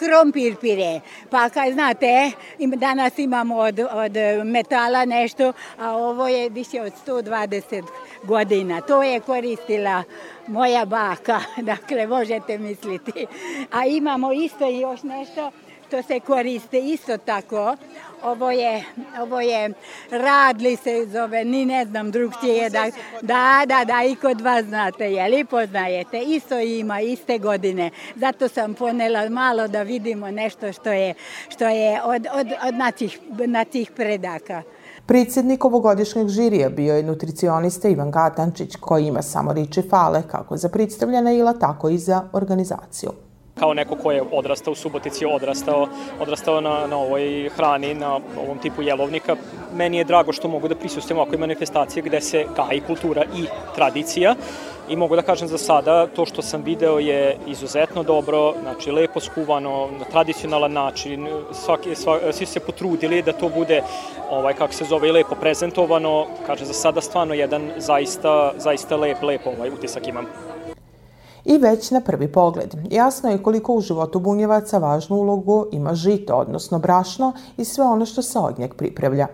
krompir 0.05 0.57
pire. 0.57 1.01
Pa 1.31 1.49
kad 1.49 1.73
znate, 1.73 2.31
danas 2.59 3.19
imamo 3.19 3.57
od, 3.57 3.79
od 3.79 4.17
metala 4.45 5.05
nešto, 5.05 5.53
a 5.79 5.97
ovo 5.97 6.29
je 6.29 6.49
više 6.49 6.81
od 6.81 6.93
120 7.07 7.83
godina. 8.23 8.81
To 8.81 9.03
je 9.03 9.21
koristila 9.21 10.03
moja 10.47 10.85
baka, 10.85 11.41
dakle 11.73 12.07
možete 12.07 12.59
misliti. 12.59 13.27
A 13.71 13.87
imamo 13.87 14.33
isto 14.33 14.69
još 14.69 15.03
nešto 15.03 15.51
što 15.92 16.02
se 16.02 16.20
koriste 16.20 16.78
isto 16.78 17.16
tako. 17.18 17.76
Ovo 18.22 18.50
je, 18.50 18.85
ovo 19.20 19.40
je 19.40 19.72
radli 20.11 20.76
se 20.76 21.07
zove, 21.12 21.44
ni 21.44 21.64
ne 21.66 21.85
znam 21.85 22.11
drugčije. 22.11 22.70
Da, 22.70 22.85
da, 23.22 23.64
da, 23.66 23.85
da, 23.85 24.02
i 24.05 24.14
kod 24.14 24.40
vas 24.40 24.64
znate, 24.64 25.12
je 25.12 25.28
li 25.28 25.44
poznajete? 25.44 26.18
Isto 26.18 26.61
ima, 26.61 27.00
iste 27.00 27.38
godine. 27.38 27.90
Zato 28.16 28.48
sam 28.48 28.74
ponela 28.74 29.28
malo 29.28 29.68
da 29.68 29.83
vidimo 29.83 30.31
nešto 30.31 30.72
što 30.72 30.90
je, 30.92 31.14
što 31.48 31.68
je 31.68 32.02
od, 32.05 32.26
od, 32.35 32.46
od 32.68 32.74
naših, 32.74 33.18
naših 33.46 33.90
predaka. 33.96 34.62
Predsjednik 35.07 35.64
ovogodišnjeg 35.64 36.28
žirija 36.28 36.68
bio 36.68 36.94
je 36.94 37.02
nutricionista 37.02 37.88
Ivan 37.88 38.12
Katančić, 38.12 38.76
koji 38.81 39.07
ima 39.07 39.22
samo 39.22 39.52
riči 39.52 39.83
fale 39.90 40.22
kako 40.31 40.57
za 40.57 40.68
predstavljena 40.68 41.33
ila, 41.33 41.52
tako 41.52 41.88
i 41.88 41.98
za 41.98 42.22
organizaciju 42.33 43.11
kao 43.61 43.75
neko 43.75 43.97
ko 43.97 44.12
je 44.12 44.23
odrastao 44.33 44.73
u 44.73 44.75
Subotici, 44.75 45.27
odrastao, 45.27 45.88
odrastao 46.21 46.61
na, 46.61 46.87
na 46.87 46.97
ovoj 46.97 47.51
hrani, 47.57 47.95
na 47.95 48.15
ovom 48.15 48.59
tipu 48.59 48.83
jelovnika, 48.83 49.37
meni 49.75 49.97
je 49.97 50.05
drago 50.05 50.33
što 50.33 50.49
mogu 50.49 50.69
da 50.69 50.75
prisustujem 50.75 51.19
ovakvoj 51.19 51.38
manifestacije 51.38 52.03
gde 52.03 52.21
se 52.21 52.45
gaji 52.57 52.81
kultura 52.81 53.25
i 53.37 53.45
tradicija 53.75 54.35
i 54.88 54.97
mogu 54.97 55.17
da 55.17 55.23
kažem 55.23 55.49
za 55.49 55.59
sada 55.59 56.07
to 56.07 56.27
što 56.27 56.43
sam 56.43 56.62
video 56.62 56.99
je 56.99 57.37
izuzetno 57.47 58.03
dobro, 58.03 58.55
znači 58.62 58.91
lepo 58.91 59.21
skuvano, 59.21 59.88
na 59.99 60.05
tradicionalan 60.05 60.73
način, 60.73 61.29
svaki, 61.53 61.95
svaki, 61.95 62.33
svi 62.33 62.47
se 62.47 62.61
potrudili 62.61 63.23
da 63.23 63.33
to 63.33 63.49
bude, 63.49 63.83
ovaj, 64.31 64.55
kako 64.55 64.73
se 64.73 64.85
zove, 64.85 65.12
lepo 65.12 65.35
prezentovano, 65.35 66.27
kaže 66.47 66.65
za 66.65 66.73
sada 66.73 67.01
stvarno 67.01 67.35
jedan 67.35 67.71
zaista, 67.77 68.53
zaista 68.57 68.97
lep, 68.97 69.23
lep 69.23 69.47
ovaj 69.47 69.71
utisak 69.71 70.09
imam. 70.09 70.52
I 71.44 71.59
već 71.59 71.90
na 71.90 72.00
prvi 72.00 72.33
pogled, 72.33 72.74
jasno 72.90 73.31
je 73.31 73.42
koliko 73.42 73.74
u 73.74 73.81
životu 73.81 74.20
bunjevaca 74.20 74.78
važnu 74.78 75.16
ulogu 75.16 75.66
ima 75.72 75.94
žito, 75.94 76.35
odnosno 76.35 76.78
brašno 76.78 77.33
i 77.57 77.64
sve 77.64 77.85
ono 77.85 78.07
što 78.07 78.22
se 78.22 78.38
od 78.38 78.59
njeg 78.59 78.74
pripravlja. 78.74 79.26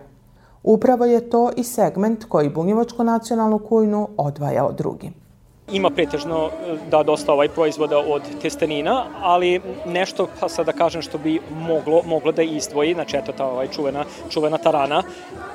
Upravo 0.63 1.05
je 1.05 1.29
to 1.29 1.51
i 1.57 1.63
segment 1.63 2.25
koji 2.25 2.49
bunjevačku 2.49 3.03
nacionalnu 3.03 3.59
kujnu 3.59 4.07
odvaja 4.17 4.65
od 4.65 4.75
drugim. 4.75 5.28
Ima 5.71 5.89
pretežno 5.89 6.45
e, 6.47 6.75
da 6.91 7.03
dosta 7.03 7.33
ovaj 7.33 7.47
proizvoda 7.47 7.97
od 7.97 8.21
testenina, 8.41 9.05
ali 9.21 9.61
nešto, 9.85 10.27
pa 10.39 10.49
sad 10.49 10.65
da 10.65 10.71
kažem, 10.71 11.01
što 11.01 11.17
bi 11.17 11.39
moglo, 11.51 12.01
moglo 12.05 12.31
da 12.31 12.41
izdvoji, 12.41 12.93
znači 12.93 13.17
eto 13.17 13.31
ta 13.31 13.45
ovaj 13.45 13.67
čuvena, 13.67 14.05
čuvena 14.29 14.57
tarana, 14.57 15.03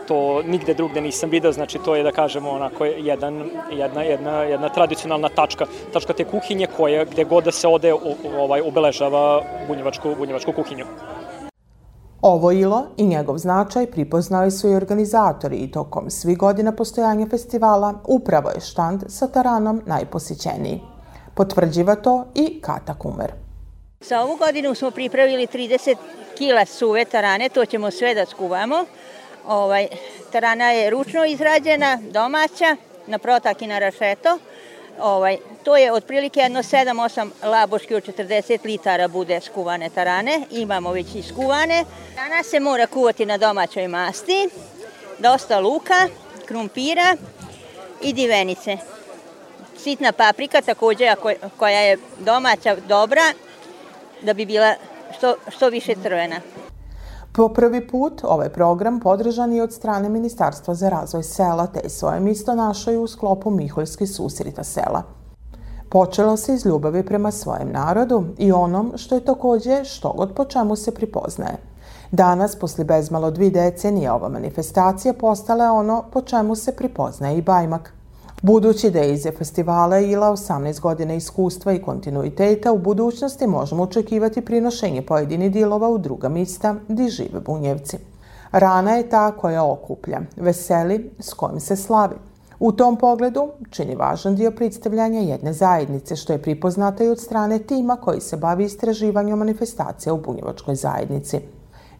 to 0.08 0.42
nigde 0.42 0.74
drugde 0.74 1.00
nisam 1.00 1.30
video, 1.30 1.52
znači 1.52 1.78
to 1.84 1.94
je 1.94 2.02
da 2.02 2.12
kažemo 2.12 2.50
onako 2.50 2.84
jedan, 2.84 3.50
jedna, 3.72 4.02
jedna, 4.02 4.42
jedna 4.42 4.68
tradicionalna 4.68 5.28
tačka, 5.28 5.66
tačka 5.92 6.12
te 6.12 6.24
kuhinje 6.24 6.66
koja 6.76 7.04
gde 7.04 7.24
god 7.24 7.44
da 7.44 7.52
se 7.52 7.68
ode 7.68 7.92
ovaj, 8.38 8.60
obeležava 8.60 9.42
bunjevačku, 9.68 10.14
bunjevačku 10.18 10.52
kuhinju. 10.52 10.84
Ovo 12.26 12.52
ilo 12.52 12.86
i 12.96 13.06
njegov 13.06 13.38
značaj 13.38 13.86
pripoznali 13.86 14.50
su 14.50 14.68
i 14.68 14.74
organizatori 14.74 15.56
i 15.56 15.70
tokom 15.70 16.10
svih 16.10 16.38
godina 16.38 16.72
postojanja 16.72 17.26
festivala 17.30 17.94
upravo 18.04 18.50
je 18.50 18.60
štand 18.60 19.04
sa 19.08 19.26
taranom 19.26 19.82
najposjećeniji. 19.86 20.80
Potvrđiva 21.34 21.94
to 21.94 22.24
i 22.34 22.60
Kata 22.60 22.94
Kumer. 22.94 23.32
Za 24.00 24.20
ovu 24.20 24.36
godinu 24.36 24.74
smo 24.74 24.90
pripravili 24.90 25.46
30 25.46 25.96
kila 26.38 26.66
suve 26.66 27.04
tarane, 27.04 27.48
to 27.48 27.66
ćemo 27.66 27.90
sve 27.90 28.14
da 28.14 28.26
skuvamo. 28.26 28.84
Ovaj, 29.46 29.88
tarana 30.32 30.70
je 30.70 30.90
ručno 30.90 31.24
izrađena, 31.24 31.98
domaća, 32.10 32.76
na 33.06 33.18
protak 33.18 33.62
i 33.62 33.66
na 33.66 33.78
rašeto. 33.78 34.38
Ovaj, 35.00 35.38
to 35.64 35.76
je 35.76 35.92
otprilike 35.92 36.40
jedno 36.40 36.62
7-8 36.62 37.30
laboški 37.42 37.94
od 37.94 38.06
40 38.06 38.64
litara 38.64 39.08
bude 39.08 39.40
skuvane 39.40 39.90
tarane. 39.90 40.40
Imamo 40.50 40.92
već 40.92 41.14
i 41.14 41.22
skuvane. 41.22 41.84
Tarana 42.14 42.42
se 42.42 42.60
mora 42.60 42.86
kuvati 42.86 43.26
na 43.26 43.38
domaćoj 43.38 43.88
masti, 43.88 44.48
dosta 45.18 45.60
luka, 45.60 46.08
krumpira 46.46 47.16
i 48.02 48.12
divenice. 48.12 48.78
Sitna 49.78 50.12
paprika 50.12 50.60
takođe 50.60 51.14
koja 51.56 51.80
je 51.80 51.98
domaća, 52.18 52.76
dobra, 52.88 53.22
da 54.22 54.32
bi 54.32 54.46
bila 54.46 54.74
što, 55.18 55.36
što 55.48 55.68
više 55.68 55.94
crvena. 56.02 56.40
Po 57.36 57.48
prvi 57.48 57.88
put 57.88 58.20
ovaj 58.24 58.48
program 58.48 59.00
podržan 59.00 59.52
je 59.52 59.62
od 59.62 59.72
strane 59.72 60.08
Ministarstva 60.08 60.74
za 60.74 60.88
razvoj 60.88 61.22
sela, 61.22 61.66
te 61.66 61.80
je 61.84 61.90
svoje 61.90 62.20
misto 62.20 62.54
našao 62.54 63.00
u 63.00 63.06
sklopu 63.06 63.50
Miholjski 63.50 64.06
susrita 64.06 64.64
sela. 64.64 65.02
Počelo 65.88 66.36
se 66.36 66.54
iz 66.54 66.66
ljubavi 66.66 67.06
prema 67.06 67.30
svojem 67.30 67.72
narodu 67.72 68.24
i 68.38 68.52
onom 68.52 68.92
što 68.96 69.14
je 69.14 69.24
takođe 69.24 69.84
što 69.84 70.12
god 70.12 70.34
po 70.34 70.44
čemu 70.44 70.76
se 70.76 70.94
pripoznaje. 70.94 71.56
Danas, 72.10 72.56
posle 72.56 72.84
bezmalo 72.84 73.30
dvi 73.30 73.50
decenije, 73.50 74.12
ova 74.12 74.28
manifestacija 74.28 75.14
postala 75.14 75.64
je 75.64 75.70
ono 75.70 76.04
po 76.12 76.20
čemu 76.20 76.54
se 76.54 76.76
pripoznaje 76.76 77.38
i 77.38 77.42
Bajmak– 77.42 77.92
Budući 78.44 78.90
da 78.90 78.98
je 78.98 79.12
iz 79.12 79.26
festivala 79.38 79.98
ila 79.98 80.32
18 80.32 80.80
godina 80.80 81.14
iskustva 81.14 81.72
i 81.72 81.82
kontinuiteta, 81.82 82.72
u 82.72 82.78
budućnosti 82.78 83.46
možemo 83.46 83.82
očekivati 83.82 84.40
prinošenje 84.40 85.02
pojedini 85.02 85.50
dilova 85.50 85.88
u 85.88 85.98
druga 85.98 86.28
mista 86.28 86.74
gdje 86.88 87.08
žive 87.08 87.40
bunjevci. 87.40 87.98
Rana 88.52 88.94
je 88.94 89.08
ta 89.08 89.32
koja 89.32 89.64
okuplja, 89.72 90.20
veseli 90.36 91.10
s 91.18 91.34
kojim 91.34 91.60
se 91.60 91.76
slavi. 91.76 92.14
U 92.60 92.72
tom 92.72 92.96
pogledu 92.96 93.48
čini 93.70 93.94
važan 93.94 94.36
dio 94.36 94.50
predstavljanja 94.50 95.20
jedne 95.20 95.52
zajednice, 95.52 96.16
što 96.16 96.32
je 96.32 96.42
pripoznata 96.42 97.04
i 97.04 97.08
od 97.08 97.20
strane 97.20 97.58
tima 97.58 97.96
koji 97.96 98.20
se 98.20 98.36
bavi 98.36 98.64
istraživanjem 98.64 99.38
manifestacija 99.38 100.14
u 100.14 100.20
bunjevačkoj 100.20 100.74
zajednici. 100.74 101.40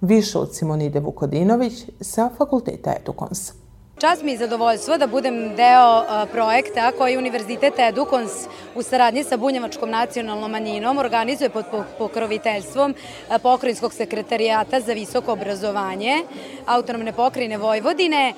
Više 0.01 0.39
od 0.39 0.55
Simonide 0.55 1.01
Vukodinović 1.01 1.91
sa 2.01 2.31
Fakulteta 2.39 2.93
Edukons. 3.01 3.64
Čast 3.99 4.23
mi 4.23 4.31
je 4.31 4.39
zadovoljstvo 4.39 4.97
da 4.99 5.07
budem 5.07 5.57
deo 5.57 6.05
projekta 6.33 6.93
koji 6.99 7.17
Univerzitet 7.17 7.75
Edukons 7.79 8.33
u 8.75 8.83
saradnji 8.83 9.25
sa 9.25 9.37
Bunjevačkom 9.37 9.91
nacionalnom 9.91 10.51
manjinom 10.51 10.99
organizuje 10.99 11.51
pod 11.51 11.65
pokroviteljstvom 11.99 12.95
Pokrajinskog 13.43 13.95
sekretarijata 13.95 14.81
za 14.81 14.93
visoko 14.93 15.33
obrazovanje 15.33 16.23
autonomne 16.67 17.13
pokrajine 17.13 17.59
Vojvodine 17.59 18.35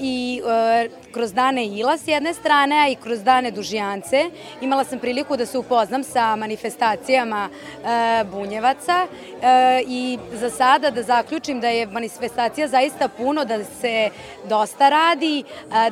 i 0.00 0.42
kroz 1.14 1.32
dane 1.32 1.66
Ila 1.66 1.98
s 1.98 2.08
jedne 2.08 2.34
strane, 2.34 2.76
a 2.84 2.88
i 2.88 2.94
kroz 2.94 3.22
dane 3.22 3.50
Dužijance. 3.50 4.30
Imala 4.60 4.84
sam 4.84 4.98
priliku 4.98 5.36
da 5.36 5.46
se 5.46 5.58
upoznam 5.58 6.04
sa 6.04 6.36
manifestacijama 6.36 7.48
Bunjevaca 8.32 9.06
i 9.86 10.18
za 10.32 10.50
sada 10.50 10.90
da 10.90 11.02
zaključim 11.02 11.60
da 11.60 11.68
je 11.68 11.86
manifestacija 11.86 12.68
zaista 12.68 13.08
puno, 13.08 13.44
da 13.44 13.64
se 13.64 14.10
dosta 14.48 14.88
radi, 14.88 15.44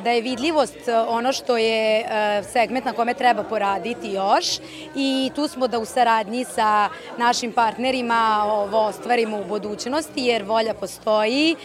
da 0.03 0.11
je 0.11 0.21
vidljivost 0.21 0.77
ono 1.07 1.33
što 1.33 1.57
je 1.57 2.05
segment 2.53 2.85
na 2.85 2.93
kome 2.93 3.13
treba 3.13 3.43
poraditi 3.43 4.11
još 4.11 4.45
i 4.95 5.31
tu 5.35 5.47
smo 5.47 5.67
da 5.67 5.79
u 5.79 5.85
saradnji 5.85 6.45
sa 6.45 6.89
našim 7.17 7.51
partnerima 7.51 8.43
ovo 8.47 8.77
ostvarimo 8.77 9.39
u 9.39 9.45
budućnosti 9.45 10.21
jer 10.21 10.43
volja 10.43 10.73
postoji, 10.73 11.55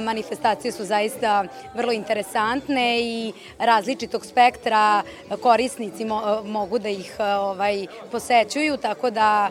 manifestacije 0.00 0.72
su 0.72 0.84
zaista 0.84 1.44
vrlo 1.74 1.92
interesantne 1.92 2.83
i 3.00 3.32
različitog 3.58 4.26
spektra 4.26 5.02
korisnici 5.42 6.04
mogu 6.44 6.78
da 6.78 6.88
ih 6.88 7.16
ovaj, 7.20 7.86
posećuju, 8.12 8.76
tako 8.76 9.10
da 9.10 9.50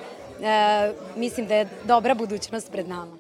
mislim 1.16 1.48
da 1.48 1.56
je 1.56 1.70
dobra 1.86 2.16
budućnost 2.16 2.72
pred 2.72 2.88
nama. 2.90 3.18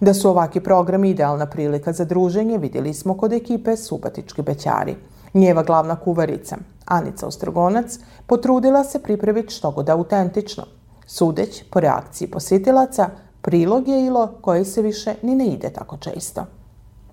Da 0.00 0.14
su 0.14 0.28
ovaki 0.30 0.60
programi 0.60 1.10
idealna 1.10 1.46
prilika 1.46 1.92
za 1.92 2.04
druženje 2.04 2.58
vidjeli 2.58 2.94
smo 2.94 3.16
kod 3.16 3.32
ekipe 3.32 3.76
Subatički 3.76 4.42
bećari. 4.42 4.96
Njeva 5.34 5.62
glavna 5.62 5.96
kuvarica, 5.96 6.56
Anica 6.86 7.26
Ostrogonac, 7.26 7.98
potrudila 8.26 8.84
se 8.84 9.02
pripraviti 9.02 9.54
što 9.54 9.70
god 9.70 9.90
autentično. 9.90 10.64
Sudeć 11.06 11.62
po 11.70 11.80
reakciji 11.80 12.30
posjetilaca, 12.30 13.10
prilog 13.42 13.88
je 13.88 14.06
ilo 14.06 14.38
koje 14.40 14.64
se 14.64 14.82
više 14.82 15.14
ni 15.22 15.34
ne 15.34 15.46
ide 15.46 15.70
tako 15.70 15.96
često. 15.96 16.46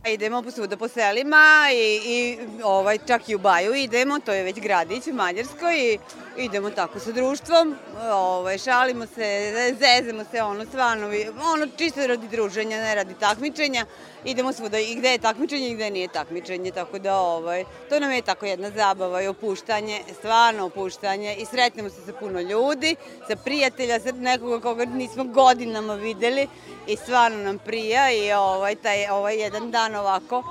Idemo 0.10 0.52
svuda 0.52 0.78
po 0.78 0.88
selima 0.88 1.70
i, 1.74 2.00
i 2.06 2.38
ovaj, 2.63 2.98
čak 3.08 3.30
i 3.30 3.36
u 3.36 3.39
Baju 3.39 3.74
idemo, 3.74 4.20
to 4.20 4.34
je 4.34 4.43
već 4.43 4.60
gradić 4.60 5.08
u 5.08 5.13
Mađarskoj 5.13 5.76
i 5.78 5.98
idemo 6.38 6.70
tako 6.70 7.00
sa 7.00 7.12
društvom, 7.12 7.76
ovaj, 8.14 8.58
šalimo 8.58 9.06
se, 9.06 9.54
zezemo 9.80 10.24
se, 10.32 10.42
ono, 10.42 10.66
stvarno, 10.66 11.08
ono, 11.54 11.68
čisto 11.78 12.08
radi 12.08 12.28
druženja, 12.28 12.78
ne 12.78 12.96
radi 12.96 13.14
takmičenja, 13.20 13.86
idemo 14.26 14.54
svuda 14.54 14.80
i 14.80 14.96
gde 14.96 15.10
je 15.10 15.18
takmičenje 15.18 15.70
i 15.70 15.76
gde 15.76 15.90
nije 15.90 16.08
takmičenje, 16.08 16.72
tako 16.72 17.00
da, 17.00 17.16
ovaj, 17.16 17.64
to 17.90 18.00
nam 18.00 18.12
je 18.12 18.22
tako 18.22 18.46
jedna 18.46 18.72
zabava 18.72 19.22
i 19.22 19.28
opuštanje, 19.28 20.02
stvarno 20.20 20.66
opuštanje 20.66 21.36
i 21.36 21.46
sretnemo 21.46 21.90
se 21.90 22.02
sa 22.06 22.14
puno 22.14 22.42
ljudi, 22.42 22.96
sa 23.28 23.36
prijatelja, 23.36 24.00
sa 24.00 24.12
nekoga 24.12 24.60
koga 24.60 24.86
nismo 24.86 25.24
godinama 25.24 25.96
videli 25.96 26.48
i 26.88 26.96
stvarno 26.96 27.38
nam 27.38 27.60
prija 27.60 28.12
i 28.12 28.34
ovaj, 28.34 28.76
taj, 28.76 29.08
ovaj 29.08 29.36
jedan 29.36 29.72
dan 29.72 29.96
ovako, 29.96 30.44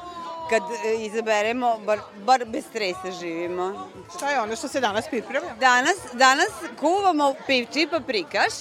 kad 0.50 0.62
e, 0.62 0.94
izaberemo, 0.94 1.78
bar, 1.78 1.98
bar 2.24 2.44
bez 2.44 2.64
stresa 2.70 3.10
živimo. 3.20 3.90
Šta 4.16 4.30
je 4.30 4.40
ono 4.40 4.56
što 4.56 4.68
se 4.68 4.80
danas 4.80 5.04
priprema? 5.08 5.46
Danas, 5.60 5.96
danas 6.12 6.50
kuvamo 6.80 7.34
pivči 7.46 7.88
paprikaš 7.90 8.52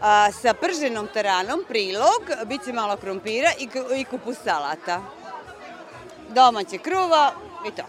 a, 0.00 0.32
sa 0.32 0.54
prženom 0.54 1.08
taranom, 1.14 1.64
prilog, 1.68 2.22
bit 2.44 2.64
će 2.64 2.72
malo 2.72 2.96
krompira 2.96 3.50
i, 3.58 3.68
i 4.00 4.04
kupus 4.04 4.36
salata. 4.44 5.02
Domaće 6.28 6.78
kruva 6.78 7.32
i 7.68 7.70
to. 7.70 7.82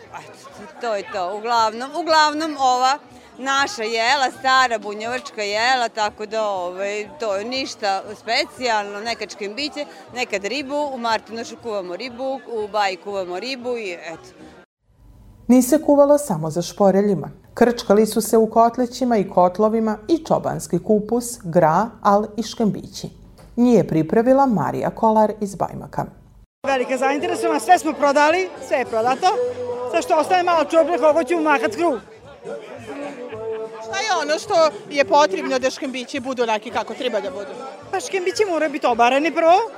To 0.82 0.96
je 0.96 1.04
to. 1.14 1.36
Uglavnom, 1.36 1.92
uglavnom 1.96 2.58
ova 2.60 3.00
naša 3.40 3.84
jela, 3.84 4.32
stara 4.40 4.80
bunjevačka 4.80 5.42
jela, 5.44 5.90
tako 5.90 6.26
da 6.26 6.44
ovaj, 6.44 7.08
to 7.20 7.36
je 7.36 7.46
ništa 7.46 8.04
specijalno, 8.16 9.00
nekad 9.00 9.32
škembiće, 9.32 9.86
nekad 10.16 10.46
ribu, 10.46 10.90
u 10.94 10.98
Martinošu 10.98 11.56
kuvamo 11.64 11.96
ribu, 11.96 12.40
u 12.54 12.68
Baji 12.68 12.98
kuvamo 12.98 13.40
ribu 13.40 13.78
i 13.78 13.92
eto. 13.92 14.30
Nise 15.48 15.82
kuvalo 15.82 16.18
samo 16.18 16.50
za 16.50 16.62
šporeljima. 16.62 17.32
Krčkali 17.54 18.06
su 18.06 18.22
se 18.22 18.38
u 18.38 18.50
kotlićima 18.50 19.18
i 19.18 19.30
kotlovima 19.30 19.98
i 20.08 20.24
čobanski 20.28 20.80
kupus, 20.84 21.26
gra, 21.44 21.90
al 22.02 22.26
i 22.38 22.44
škembići. 22.44 23.10
Nije 23.56 23.88
pripravila 23.88 24.46
Marija 24.46 24.90
Kolar 24.90 25.34
iz 25.42 25.56
Bajmaka. 25.56 26.06
Velika 26.68 26.98
zainteresovana, 26.98 27.60
sve 27.60 27.80
smo 27.80 27.94
prodali, 27.94 28.50
sve 28.68 28.78
je 28.78 28.86
prodato. 28.86 29.28
Sve 29.92 30.02
što 30.02 30.20
ostaje 30.20 30.44
malo 30.44 30.64
čobre, 30.64 30.98
kogo 30.98 31.24
ću 31.24 31.42
mahat 31.42 31.76
kruh. 31.76 32.00
Šta 33.90 34.00
je 34.00 34.22
ono 34.22 34.40
što 34.40 34.70
je 34.90 35.06
potrebno 35.06 35.60
da 35.60 35.70
škembići 35.70 36.20
budu 36.20 36.44
onaki 36.44 36.72
kako 36.72 36.94
treba 36.94 37.20
da 37.20 37.32
budu? 37.32 37.52
Pa 37.92 38.00
škembići 38.00 38.46
moraju 38.46 38.72
biti 38.72 38.88
obarani 38.88 39.32
prvo. 39.32 39.72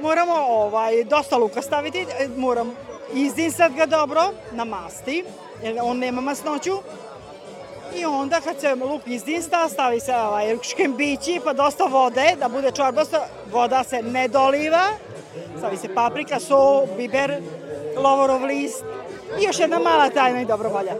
Moramo 0.00 0.32
ovaj, 0.48 1.04
dosta 1.04 1.36
luka 1.36 1.62
staviti, 1.62 2.06
e, 2.18 2.28
moram 2.36 2.76
izdinsati 3.14 3.74
ga 3.74 3.86
dobro 3.86 4.22
na 4.52 4.64
masti, 4.64 5.24
jer 5.62 5.78
on 5.82 5.98
nema 5.98 6.20
masnoću. 6.20 6.72
I 7.96 8.04
onda 8.04 8.40
kad 8.40 8.60
se 8.60 8.74
luk 8.74 9.02
izdinsta, 9.06 9.68
stavi 9.68 10.00
se 10.00 10.14
ovaj, 10.14 10.58
škembići, 10.62 11.40
pa 11.44 11.52
dosta 11.52 11.84
vode, 11.84 12.36
da 12.40 12.48
bude 12.48 12.70
čorbasto. 12.70 13.18
Voda 13.52 13.84
se 13.84 14.02
ne 14.02 14.28
doliva. 14.28 14.88
Stavi 15.58 15.76
se 15.76 15.94
paprika, 15.94 16.40
so, 16.40 16.86
biber, 16.96 17.42
lovorov 17.96 18.44
list 18.44 18.84
i 19.40 19.44
još 19.44 19.58
jedna 19.58 19.78
mala 19.78 20.10
tajna 20.10 20.40
i 20.40 20.44
dobro 20.46 20.68
volja. 20.68 20.94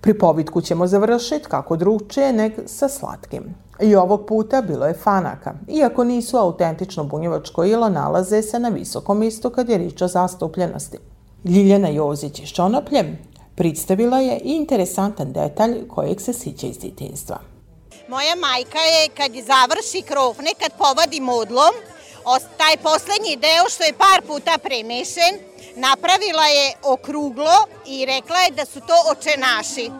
Pri 0.00 0.18
povitku 0.18 0.60
ćemo 0.60 0.86
završiti 0.86 1.44
kako 1.48 1.76
drugčije 1.76 2.32
neg 2.32 2.52
sa 2.66 2.88
slatkim. 2.88 3.54
I 3.80 3.96
ovog 3.96 4.26
puta 4.26 4.62
bilo 4.62 4.86
je 4.86 4.94
fanaka. 4.94 5.54
Iako 5.68 6.04
nisu 6.04 6.36
autentično 6.36 7.04
bunjevačko 7.04 7.64
ilo, 7.64 7.88
nalaze 7.88 8.42
se 8.42 8.58
na 8.58 8.68
visokom 8.68 9.22
istu 9.22 9.50
kad 9.50 9.68
je 9.68 9.78
rič 9.78 10.02
o 10.02 10.08
zastupljenosti. 10.08 10.98
Ljiljana 11.44 11.88
Jozić 11.88 12.40
iz 12.40 12.48
Čonoplje 12.48 13.16
predstavila 13.54 14.18
je 14.18 14.40
interesantan 14.44 15.32
detalj 15.32 15.88
kojeg 15.88 16.20
se 16.20 16.32
sića 16.32 16.66
iz 16.66 16.78
djetinstva. 16.78 17.38
Moja 18.08 18.34
majka 18.34 18.78
je 18.78 19.08
kad 19.16 19.32
završi 19.32 20.02
krofne, 20.02 20.50
kad 20.60 20.72
povadi 20.78 21.20
modlom, 21.20 21.74
taj 22.56 22.76
poslednji 22.76 23.36
deo 23.36 23.64
što 23.68 23.84
je 23.84 23.92
par 23.92 24.20
puta 24.26 24.58
premešen, 24.62 25.34
napravila 25.78 26.46
je 26.46 26.74
okruglo 26.82 27.56
i 27.86 28.06
rekla 28.06 28.38
je 28.38 28.50
da 28.50 28.64
su 28.64 28.80
to 28.80 28.96
očenaši. 29.10 29.90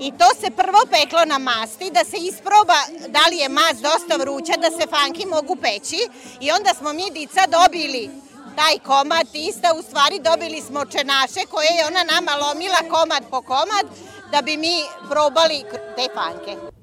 I 0.00 0.12
to 0.18 0.24
se 0.40 0.50
prvo 0.50 0.78
peklo 0.90 1.24
na 1.24 1.38
masti, 1.38 1.90
da 1.90 2.04
se 2.04 2.16
isproba 2.16 2.78
da 3.08 3.20
li 3.30 3.36
je 3.36 3.48
mast 3.48 3.80
dosta 3.82 4.16
vruća, 4.16 4.52
da 4.56 4.70
se 4.70 4.86
fanki 4.86 5.26
mogu 5.26 5.56
peći. 5.56 6.08
I 6.40 6.50
onda 6.50 6.74
smo 6.78 6.92
mi 6.92 7.10
dica 7.10 7.46
dobili 7.46 8.10
taj 8.56 8.78
komad 8.78 9.26
ista, 9.32 9.74
u 9.78 9.82
stvari 9.82 10.18
dobili 10.18 10.60
smo 10.60 10.84
čenaše 10.84 11.46
koje 11.50 11.66
je 11.66 11.86
ona 11.86 12.02
nama 12.04 12.32
lomila 12.36 12.80
komad 12.90 13.22
po 13.30 13.42
komad 13.42 13.86
da 14.30 14.42
bi 14.42 14.56
mi 14.56 14.76
probali 15.10 15.64
te 15.96 16.08
fanke. 16.14 16.73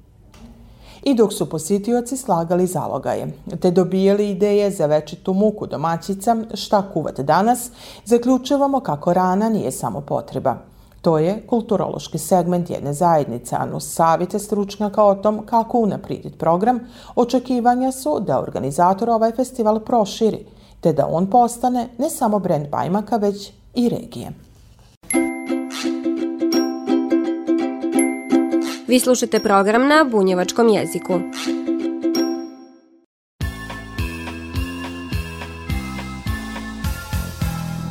I 1.02 1.14
dok 1.14 1.32
su 1.32 1.48
posjetioci 1.48 2.16
slagali 2.16 2.66
zalogaje, 2.66 3.32
te 3.60 3.70
dobijali 3.70 4.30
ideje 4.30 4.70
za 4.70 4.86
večitu 4.86 5.34
muku 5.34 5.66
domaćica, 5.66 6.36
šta 6.54 6.82
kuvati 6.92 7.22
danas, 7.22 7.70
zaključujemo 8.04 8.80
kako 8.80 9.12
rana 9.12 9.48
nije 9.48 9.72
samo 9.72 10.00
potreba. 10.00 10.56
To 11.00 11.18
je 11.18 11.46
kulturološki 11.46 12.18
segment 12.18 12.70
jedne 12.70 12.92
zajednice, 12.92 13.56
a 13.58 13.66
nos 13.66 13.94
savite 13.94 14.38
stručnjaka 14.38 15.04
o 15.04 15.14
tom 15.14 15.46
kako 15.46 15.78
unapriditi 15.78 16.38
program, 16.38 16.80
očekivanja 17.14 17.92
su 17.92 18.20
da 18.20 18.40
organizator 18.40 19.10
ovaj 19.10 19.32
festival 19.32 19.80
proširi, 19.80 20.46
te 20.80 20.92
da 20.92 21.06
on 21.10 21.26
postane 21.30 21.88
ne 21.98 22.10
samo 22.10 22.38
brend 22.38 22.68
Bajmaka, 22.68 23.16
već 23.16 23.52
i 23.74 23.88
regije. 23.88 24.32
Vi 28.88 29.00
slušate 29.00 29.40
program 29.40 29.88
na 29.88 30.04
bunjevačkom 30.10 30.68
jeziku. 30.68 31.20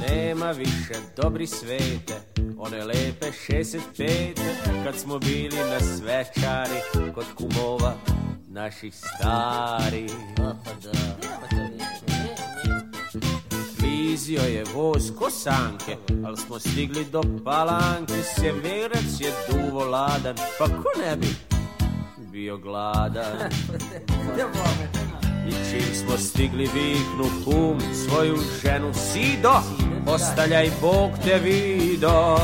Nema 0.10 0.52
više 0.52 0.94
dobri 1.18 1.48
svete, 1.48 2.14
one 2.58 2.86
lepe 2.86 3.26
65 3.50 4.36
kad 4.86 4.96
smo 4.96 5.20
bili 5.20 5.58
na 5.72 5.80
svečari 5.80 7.12
kod 7.16 7.26
kumova 7.36 7.94
naših 8.48 8.96
stari. 8.96 10.08
Pa 10.38 10.44
da, 10.44 10.92
pa 11.22 11.56
da 11.56 11.71
Vizio 14.12 14.42
je 14.42 14.64
voz 14.76 15.12
kosanke, 15.20 15.98
al 16.26 16.38
smo 16.38 16.60
stigli 16.60 17.06
do 17.12 17.22
palanke, 17.46 18.14
severac 18.36 19.20
je 19.20 19.32
duvo 19.50 19.86
ladan, 19.86 20.36
pa 20.60 20.66
ko 20.66 20.90
ne 21.06 21.16
bi 21.16 21.28
bio 22.32 22.58
gladan? 22.58 23.38
I 25.48 25.52
čim 25.52 25.96
smo 25.96 26.18
stigli 26.18 26.70
viknu 26.74 27.26
kum 27.46 27.80
svoju 28.06 28.38
ženu 28.64 28.94
Sido, 28.94 29.54
ostaljaj 30.08 30.72
Bog 30.82 31.12
te 31.24 31.40
vido. 31.40 32.38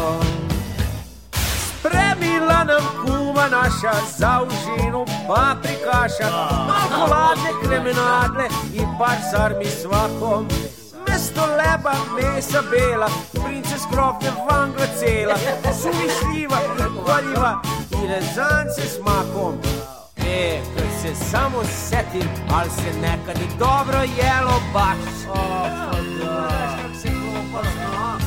Spremila 1.80 2.64
nam 2.64 2.84
kuma 3.06 3.48
naša 3.48 3.94
za 4.18 4.42
užinu 4.48 5.06
paprikaša, 5.06 6.32
malo 6.68 7.08
ladne 7.12 7.52
kremenadle 7.64 8.46
i 8.74 8.80
par 9.00 9.18
sarmi 9.32 9.66
svakom 9.66 10.48
mesto 11.38 11.46
leba, 11.56 11.94
mesa 12.16 12.62
bela, 12.64 13.08
princes 13.32 13.86
krofne 13.92 14.32
vangla 14.50 14.88
cela, 15.00 15.36
suvi 15.74 16.10
šljiva 16.20 16.58
i 16.62 17.06
koljiva 17.06 17.62
i 17.92 18.08
rezance 18.08 18.82
s 18.82 19.00
makom. 19.06 19.56
E, 20.18 20.62
kad 20.76 20.86
se 21.02 21.26
samo 21.32 21.64
setim, 21.64 22.30
al 22.54 22.70
se 22.70 23.00
nekad 23.02 23.38
i 23.38 23.58
dobro 23.60 23.98
jelo 23.98 24.62
baš. 24.74 24.98
O, 25.30 25.34
pa 27.54 27.62
da. 27.62 28.18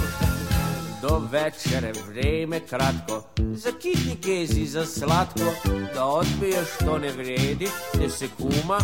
Do 1.03 1.23
večere 1.33 1.93
vreme 2.09 2.61
kratko, 2.61 3.23
za 3.39 3.71
kitni 3.83 4.17
kezi, 4.25 4.67
za 4.67 4.87
slatko, 4.87 5.53
da 5.95 6.05
odbiješ 6.05 6.69
što 6.75 6.99
ne 6.99 7.11
vredi, 7.13 7.69
te 7.93 8.11
se 8.11 8.29
kuma 8.39 8.79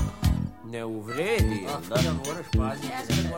ne 0.70 0.84
uvredi. 0.84 1.66
Da, 1.88 1.96
da 1.96 2.12
moraš 2.12 2.46
paziti. 2.58 3.28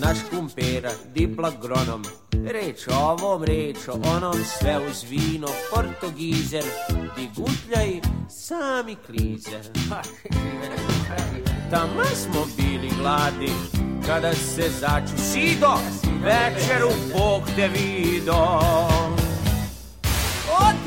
Naš 0.00 0.18
kumpera, 0.30 0.90
dipla 1.14 1.52
gronom, 1.62 2.04
reč 2.32 2.88
o 2.88 3.10
ovom, 3.10 3.44
reč 3.44 3.88
o 3.88 3.92
onom, 4.16 4.34
sve 4.58 4.78
uz 4.90 5.04
vino, 5.10 5.48
portogizer, 5.74 6.64
di 7.16 7.28
gutljaj, 7.36 8.00
sami 8.28 8.96
klizer. 9.06 9.60
Tamo 11.70 12.04
smo 12.14 12.46
bili 12.56 12.90
gladi, 13.00 13.52
kada 14.06 14.34
se 14.34 14.70
začu 14.80 15.16
sido, 15.32 15.78
večeru 16.24 16.90
Bog 17.12 17.42
te 17.56 17.68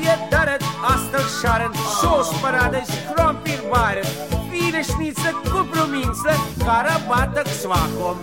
je 0.08 0.16
darec, 0.30 0.62
astel 0.94 1.26
šaren, 1.40 1.72
šoš 2.00 2.28
paradeš, 2.42 2.88
krompir 3.08 3.60
varen, 3.72 4.08
filešnice, 4.50 5.32
kompromince, 5.52 6.32
karabatak 6.64 7.48
s 7.48 7.64
vakom. 7.64 8.16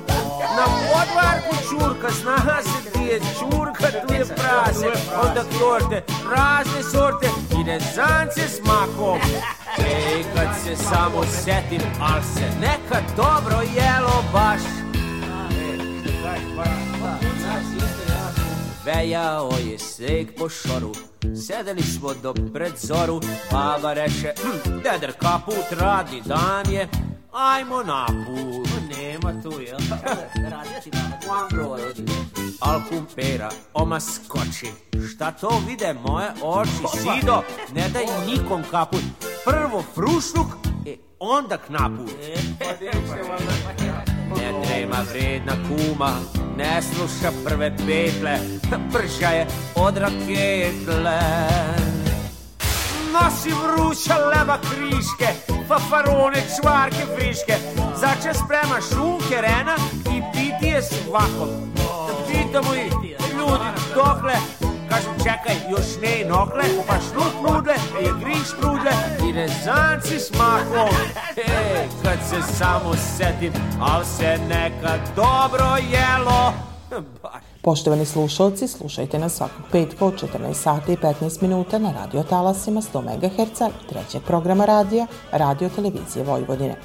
Na 0.58 0.66
podvarku 0.88 1.56
čurka, 1.70 2.10
snaga 2.12 2.58
se 2.64 2.92
ti 2.92 3.04
je 3.06 3.20
čurka, 3.40 3.88
tu 4.08 4.14
je 4.14 4.26
prase, 4.26 4.88
onda 5.24 5.44
kjorte, 5.58 6.04
razne 6.36 6.82
sorte 6.92 7.28
in 7.60 7.70
ezance 7.70 8.48
s 8.48 8.60
makom. 8.68 9.20
Ej, 9.78 10.24
kad 10.36 10.50
se 10.64 10.76
samo 10.76 11.24
setim, 11.44 11.82
al 12.02 12.22
se 12.34 12.48
nekad 12.62 13.04
dobro 13.18 13.58
jelo 13.76 14.24
baš. 14.34 14.62
Ej, 15.52 15.78
kaj 16.24 16.40
pa? 16.56 16.95
Vejao 18.86 19.50
je 19.72 19.80
sneg 19.80 20.28
po 20.38 20.50
šoru, 20.50 20.92
sedeli 21.48 21.84
smo 21.84 22.14
do 22.14 22.34
predzoru, 22.54 23.22
baba 23.52 23.94
reče, 23.94 24.34
hm, 24.44 24.80
deder 24.84 25.14
kaput 25.20 25.80
radi 25.80 26.22
dan 26.26 26.74
je, 26.74 26.88
ajmo 27.32 27.84
na 27.84 28.06
put. 28.06 28.70
Nema 28.98 29.42
tu, 29.42 29.62
jel? 29.62 29.78
Radio 30.54 30.80
ti 30.84 30.92
baba. 30.92 31.78
Al 32.60 32.82
kumpera, 32.90 33.50
oma 33.74 34.00
skoči, 34.00 34.72
šta 35.14 35.32
to 35.32 35.62
vide 35.68 35.94
moje 35.94 36.30
oči, 36.44 36.98
sido, 37.02 37.44
ne 37.74 37.90
daj 37.90 38.06
nikom 38.28 38.64
kaput, 38.72 39.04
prvo 39.46 39.84
frušluk, 39.96 40.48
e 40.86 40.98
onda 41.20 41.58
knaput. 41.58 42.12
Ne 44.30 44.52
trema 44.64 45.04
vredna 45.12 45.54
kuma, 45.68 46.12
ne 46.58 46.82
sluša 46.82 47.32
prve 47.46 47.72
petle, 47.78 48.40
brža 48.92 49.30
je 49.30 49.48
od 49.76 49.98
raketle. 49.98 51.20
Nosi 53.14 53.50
vruća 53.50 54.16
leba 54.18 54.58
kriške, 54.58 55.28
fafarone, 55.68 56.44
čvarke 56.56 57.06
friške, 57.16 57.56
zače 57.96 58.34
sprema 58.34 58.82
šunke 58.94 59.42
rena 59.42 59.76
i 60.16 60.22
piti 60.34 60.68
je 60.68 60.82
svakom. 60.82 61.50
Pitamo 62.28 62.76
ih, 62.76 62.94
ljudi, 63.38 63.70
dokle, 63.96 64.34
Kažem, 64.90 65.14
čekaj, 65.18 65.56
još 65.72 65.88
ne 66.02 66.30
nokle, 66.30 66.64
pa 66.88 66.96
šnut 67.00 67.34
nudle, 67.44 67.74
je 68.02 68.12
griš 68.22 68.50
trudle 68.60 68.92
i 69.36 69.38
rezanci 69.38 70.20
s 70.20 70.32
makom. 70.32 70.96
E, 71.38 71.88
kad 72.04 72.20
se 72.30 72.54
samo 72.54 72.94
setim, 73.18 73.54
al 73.82 74.04
se 74.06 74.38
nekad 74.50 75.00
dobro 75.16 75.66
jelo. 75.92 76.54
Poštovani 77.62 78.06
slušalci, 78.06 78.68
slušajte 78.68 79.20
nas 79.20 79.34
svakog 79.34 79.66
petka 79.72 80.06
od 80.06 80.14
14 80.14 80.54
sati 80.54 80.94
i 80.94 80.98
15 80.98 81.42
minuta 81.42 81.80
na 81.80 81.92
radio 81.92 82.24
talasima 82.24 82.82
100 82.82 83.02
MHz 83.02 83.60
trećeg 83.90 84.22
programa 84.22 84.66
radija 84.66 85.08
Radio 85.32 85.70
Televizije 85.70 86.26
Vojvodine. 86.26 86.76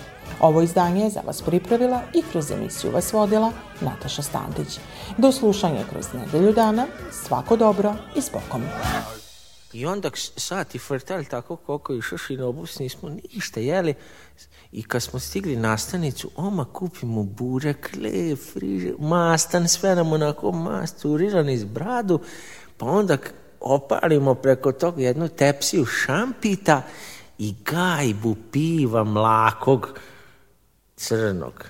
Ovo 0.41 0.63
izdanje 0.63 1.03
je 1.03 1.11
za 1.11 1.21
vas 1.27 1.43
pripravila 1.43 2.01
i 2.15 2.23
kroz 2.33 2.51
emisiju 2.51 2.93
vas 2.93 3.13
vodila 3.13 3.53
Nataša 3.81 4.23
Stantić. 4.23 4.79
Do 5.19 5.33
slušanja 5.33 5.85
kroz 5.91 6.07
nedelju 6.15 6.53
dana, 6.53 6.87
svako 7.13 7.57
dobro 7.57 7.95
i 8.17 8.21
spokom. 8.21 8.63
I 9.73 9.87
onda 9.87 10.11
sati 10.37 10.79
frtalj 10.79 11.25
tako 11.25 11.57
koliko 11.57 11.95
išoš 11.95 12.31
i 12.31 12.37
na 12.37 12.47
obus 12.47 12.79
nismo 12.79 13.09
ništa 13.09 13.61
jeli. 13.61 13.95
I 14.73 14.83
kad 14.83 15.03
smo 15.03 15.19
stigli 15.19 15.57
na 15.57 15.79
stanicu, 15.79 16.31
oma 16.37 16.65
kupimo 16.65 17.23
burek, 17.23 17.91
le, 18.03 18.37
friže, 18.37 18.93
mastan, 18.99 19.69
sve 19.69 19.95
nam 19.95 20.13
onako 20.13 20.53
masturiran 20.53 21.49
iz 21.49 21.65
bradu, 21.65 22.21
pa 22.77 22.87
onda 22.87 23.19
opalimo 23.61 24.35
preko 24.35 24.73
toga 24.73 25.03
jednu 25.03 25.29
tepsiju 25.29 25.87
šampita 25.87 26.83
i 27.39 27.55
gajbu 27.65 28.37
piva 28.53 29.05
mlakog 29.05 29.99
crnog. 30.97 31.65